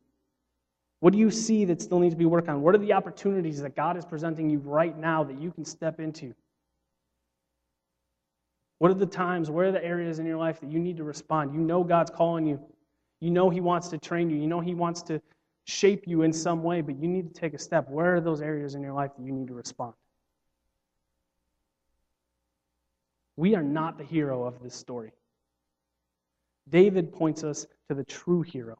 What 1.03 1.11
do 1.11 1.19
you 1.19 1.31
see 1.31 1.65
that 1.65 1.81
still 1.81 1.99
needs 1.99 2.13
to 2.13 2.17
be 2.17 2.25
worked 2.25 2.47
on? 2.47 2.61
What 2.61 2.75
are 2.75 2.77
the 2.77 2.93
opportunities 2.93 3.61
that 3.61 3.75
God 3.75 3.97
is 3.97 4.05
presenting 4.05 4.49
you 4.49 4.59
right 4.59 4.97
now 4.97 5.21
that 5.25 5.37
you 5.37 5.51
can 5.51 5.65
step 5.65 5.99
into? 5.99 6.33
What 8.77 8.89
are 8.89 8.93
the 8.93 9.05
times, 9.05 9.51
where 9.51 9.67
are 9.67 9.71
the 9.73 9.83
areas 9.83 10.19
in 10.19 10.25
your 10.25 10.37
life 10.37 10.61
that 10.61 10.71
you 10.71 10.79
need 10.79 10.95
to 10.95 11.03
respond? 11.03 11.53
You 11.53 11.59
know 11.59 11.83
God's 11.83 12.09
calling 12.09 12.45
you. 12.45 12.57
You 13.19 13.31
know 13.31 13.49
He 13.49 13.59
wants 13.59 13.89
to 13.89 13.97
train 13.97 14.29
you. 14.29 14.37
You 14.37 14.47
know 14.47 14.61
He 14.61 14.75
wants 14.75 15.01
to 15.01 15.21
shape 15.65 16.07
you 16.07 16.21
in 16.21 16.31
some 16.31 16.63
way, 16.63 16.79
but 16.79 16.95
you 16.95 17.09
need 17.09 17.27
to 17.27 17.37
take 17.37 17.53
a 17.53 17.59
step. 17.59 17.89
Where 17.89 18.15
are 18.15 18.21
those 18.21 18.41
areas 18.41 18.73
in 18.73 18.81
your 18.81 18.93
life 18.93 19.11
that 19.17 19.25
you 19.25 19.33
need 19.33 19.49
to 19.49 19.53
respond? 19.53 19.95
We 23.35 23.55
are 23.55 23.61
not 23.61 23.97
the 23.97 24.05
hero 24.05 24.45
of 24.45 24.63
this 24.63 24.73
story. 24.73 25.11
David 26.69 27.11
points 27.11 27.43
us 27.43 27.67
to 27.89 27.93
the 27.93 28.05
true 28.05 28.41
hero. 28.41 28.77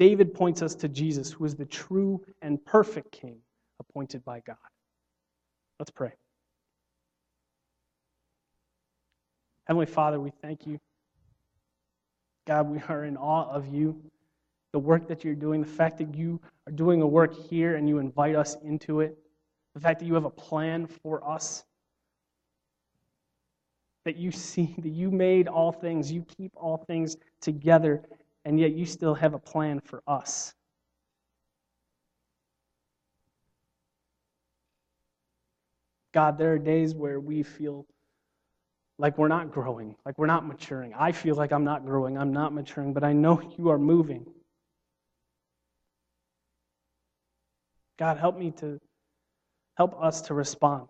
David 0.00 0.32
points 0.32 0.62
us 0.62 0.74
to 0.76 0.88
Jesus, 0.88 1.30
who 1.30 1.44
is 1.44 1.54
the 1.54 1.66
true 1.66 2.24
and 2.40 2.64
perfect 2.64 3.12
king 3.12 3.36
appointed 3.78 4.24
by 4.24 4.40
God. 4.40 4.56
Let's 5.78 5.90
pray. 5.90 6.12
Heavenly 9.66 9.84
Father, 9.84 10.18
we 10.18 10.32
thank 10.40 10.66
you. 10.66 10.80
God, 12.46 12.70
we 12.70 12.80
are 12.88 13.04
in 13.04 13.18
awe 13.18 13.50
of 13.50 13.68
you, 13.68 14.02
the 14.72 14.78
work 14.78 15.06
that 15.06 15.22
you're 15.22 15.34
doing, 15.34 15.60
the 15.60 15.66
fact 15.66 15.98
that 15.98 16.14
you 16.14 16.40
are 16.66 16.72
doing 16.72 17.02
a 17.02 17.06
work 17.06 17.34
here 17.34 17.76
and 17.76 17.86
you 17.86 17.98
invite 17.98 18.34
us 18.34 18.56
into 18.64 19.00
it, 19.00 19.18
the 19.74 19.80
fact 19.80 20.00
that 20.00 20.06
you 20.06 20.14
have 20.14 20.24
a 20.24 20.30
plan 20.30 20.86
for 20.86 21.22
us 21.28 21.64
that 24.04 24.16
you 24.16 24.30
see 24.32 24.74
that 24.78 24.88
you 24.88 25.10
made 25.10 25.46
all 25.46 25.72
things, 25.72 26.10
you 26.10 26.22
keep 26.22 26.52
all 26.56 26.78
things 26.78 27.16
together, 27.40 28.02
and 28.44 28.58
yet 28.58 28.72
you 28.72 28.86
still 28.86 29.14
have 29.14 29.34
a 29.34 29.38
plan 29.38 29.80
for 29.80 30.02
us. 30.06 30.54
God, 36.12 36.38
there 36.38 36.52
are 36.52 36.58
days 36.58 36.94
where 36.94 37.20
we 37.20 37.42
feel 37.42 37.86
like 38.98 39.16
we're 39.16 39.28
not 39.28 39.52
growing, 39.52 39.94
like 40.04 40.18
we're 40.18 40.26
not 40.26 40.46
maturing. 40.46 40.92
I 40.94 41.12
feel 41.12 41.34
like 41.36 41.52
I'm 41.52 41.64
not 41.64 41.86
growing, 41.86 42.18
I'm 42.18 42.32
not 42.32 42.52
maturing, 42.52 42.92
but 42.92 43.04
I 43.04 43.12
know 43.12 43.40
you 43.56 43.70
are 43.70 43.78
moving. 43.78 44.26
God, 47.98 48.18
help 48.18 48.38
me 48.38 48.50
to 48.52 48.80
help 49.76 49.94
us 50.02 50.20
to 50.22 50.34
respond 50.34 50.88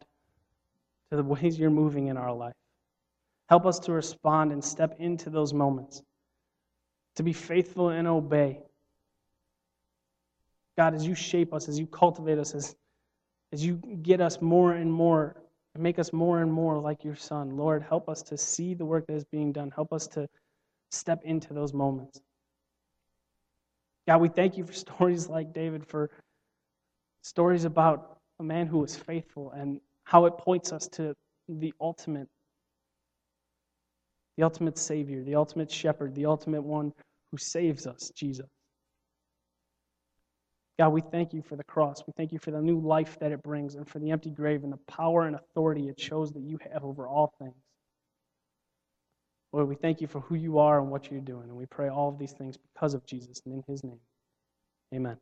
to 1.11 1.17
the 1.17 1.23
ways 1.23 1.59
you're 1.59 1.71
moving 1.71 2.07
in 2.07 2.17
our 2.17 2.33
life. 2.33 2.55
Help 3.49 3.67
us 3.67 3.79
to 3.81 3.93
respond 3.93 4.53
and 4.53 4.65
step 4.65 4.97
into 4.99 5.29
those 5.29 5.53
moments, 5.53 6.03
to 7.17 7.23
be 7.23 7.33
faithful 7.33 7.91
and 7.91 8.07
obey. 8.07 8.61
God, 10.79 10.95
as 10.95 11.07
you 11.07 11.15
shape 11.15 11.53
us, 11.53 11.69
as 11.69 11.79
you 11.79 11.87
cultivate 11.87 12.39
us, 12.39 12.55
as, 12.55 12.75
as 13.53 13.65
you 13.65 13.77
get 14.03 14.21
us 14.21 14.41
more 14.41 14.73
and 14.73 14.93
more, 14.93 15.37
and 15.75 15.83
make 15.83 15.99
us 15.99 16.13
more 16.13 16.41
and 16.41 16.53
more 16.53 16.79
like 16.79 17.05
your 17.05 17.17
Son, 17.17 17.57
Lord, 17.57 17.83
help 17.83 18.09
us 18.09 18.23
to 18.23 18.37
see 18.37 18.75
the 18.75 18.85
work 18.85 19.07
that 19.07 19.15
is 19.15 19.25
being 19.25 19.53
done. 19.53 19.71
Help 19.71 19.93
us 19.93 20.07
to 20.09 20.29
step 20.91 21.23
into 21.25 21.53
those 21.53 21.73
moments. 21.73 22.21
God, 24.09 24.21
we 24.21 24.29
thank 24.29 24.57
you 24.57 24.65
for 24.65 24.73
stories 24.87 25.29
like 25.29 25.53
David, 25.53 25.87
for 25.87 26.11
stories 27.23 27.65
about 27.65 28.19
a 28.39 28.43
man 28.43 28.67
who 28.67 28.79
was 28.79 28.97
faithful 28.97 29.53
and 29.53 29.81
how 30.05 30.25
it 30.25 30.37
points 30.39 30.73
us 30.73 30.89
to 30.89 31.15
the 31.49 31.73
ultimate 31.81 32.29
the 34.41 34.47
ultimate 34.47 34.79
Savior, 34.79 35.23
the 35.23 35.35
ultimate 35.35 35.71
shepherd, 35.71 36.15
the 36.15 36.25
ultimate 36.25 36.63
one 36.63 36.95
who 37.31 37.37
saves 37.37 37.87
us, 37.87 38.11
Jesus. 38.17 38.47
God, 40.79 40.89
we 40.95 41.03
thank 41.03 41.35
you 41.35 41.43
for 41.43 41.57
the 41.57 41.65
cross. 41.65 42.03
We 42.07 42.15
thank 42.17 42.33
you 42.33 42.39
for 42.39 42.51
the 42.51 42.63
new 42.63 42.81
life 42.81 43.19
that 43.21 43.33
it 43.33 43.43
brings 43.43 43.75
and 43.75 43.87
for 43.87 43.99
the 43.99 44.11
empty 44.11 44.31
grave 44.31 44.65
and 44.65 44.73
the 44.73 44.79
power 44.89 45.27
and 45.27 45.37
authority 45.37 45.91
it 45.91 46.01
shows 46.01 46.33
that 46.33 46.41
you 46.41 46.59
have 46.73 46.85
over 46.85 47.07
all 47.07 47.35
things. 47.39 47.53
Lord, 49.53 49.69
we 49.69 49.75
thank 49.75 50.01
you 50.01 50.07
for 50.07 50.21
who 50.21 50.37
you 50.37 50.59
are 50.59 50.81
and 50.81 50.91
what 50.91 51.11
you're 51.11 51.21
doing. 51.21 51.51
And 51.51 51.57
we 51.59 51.67
pray 51.67 51.91
all 51.91 52.09
of 52.09 52.19
these 52.19 52.33
things 52.33 52.57
because 52.57 52.95
of 52.95 53.05
Jesus 53.05 53.43
and 53.45 53.57
in 53.57 53.63
his 53.69 53.85
name. 53.85 54.01
Amen. 54.95 55.19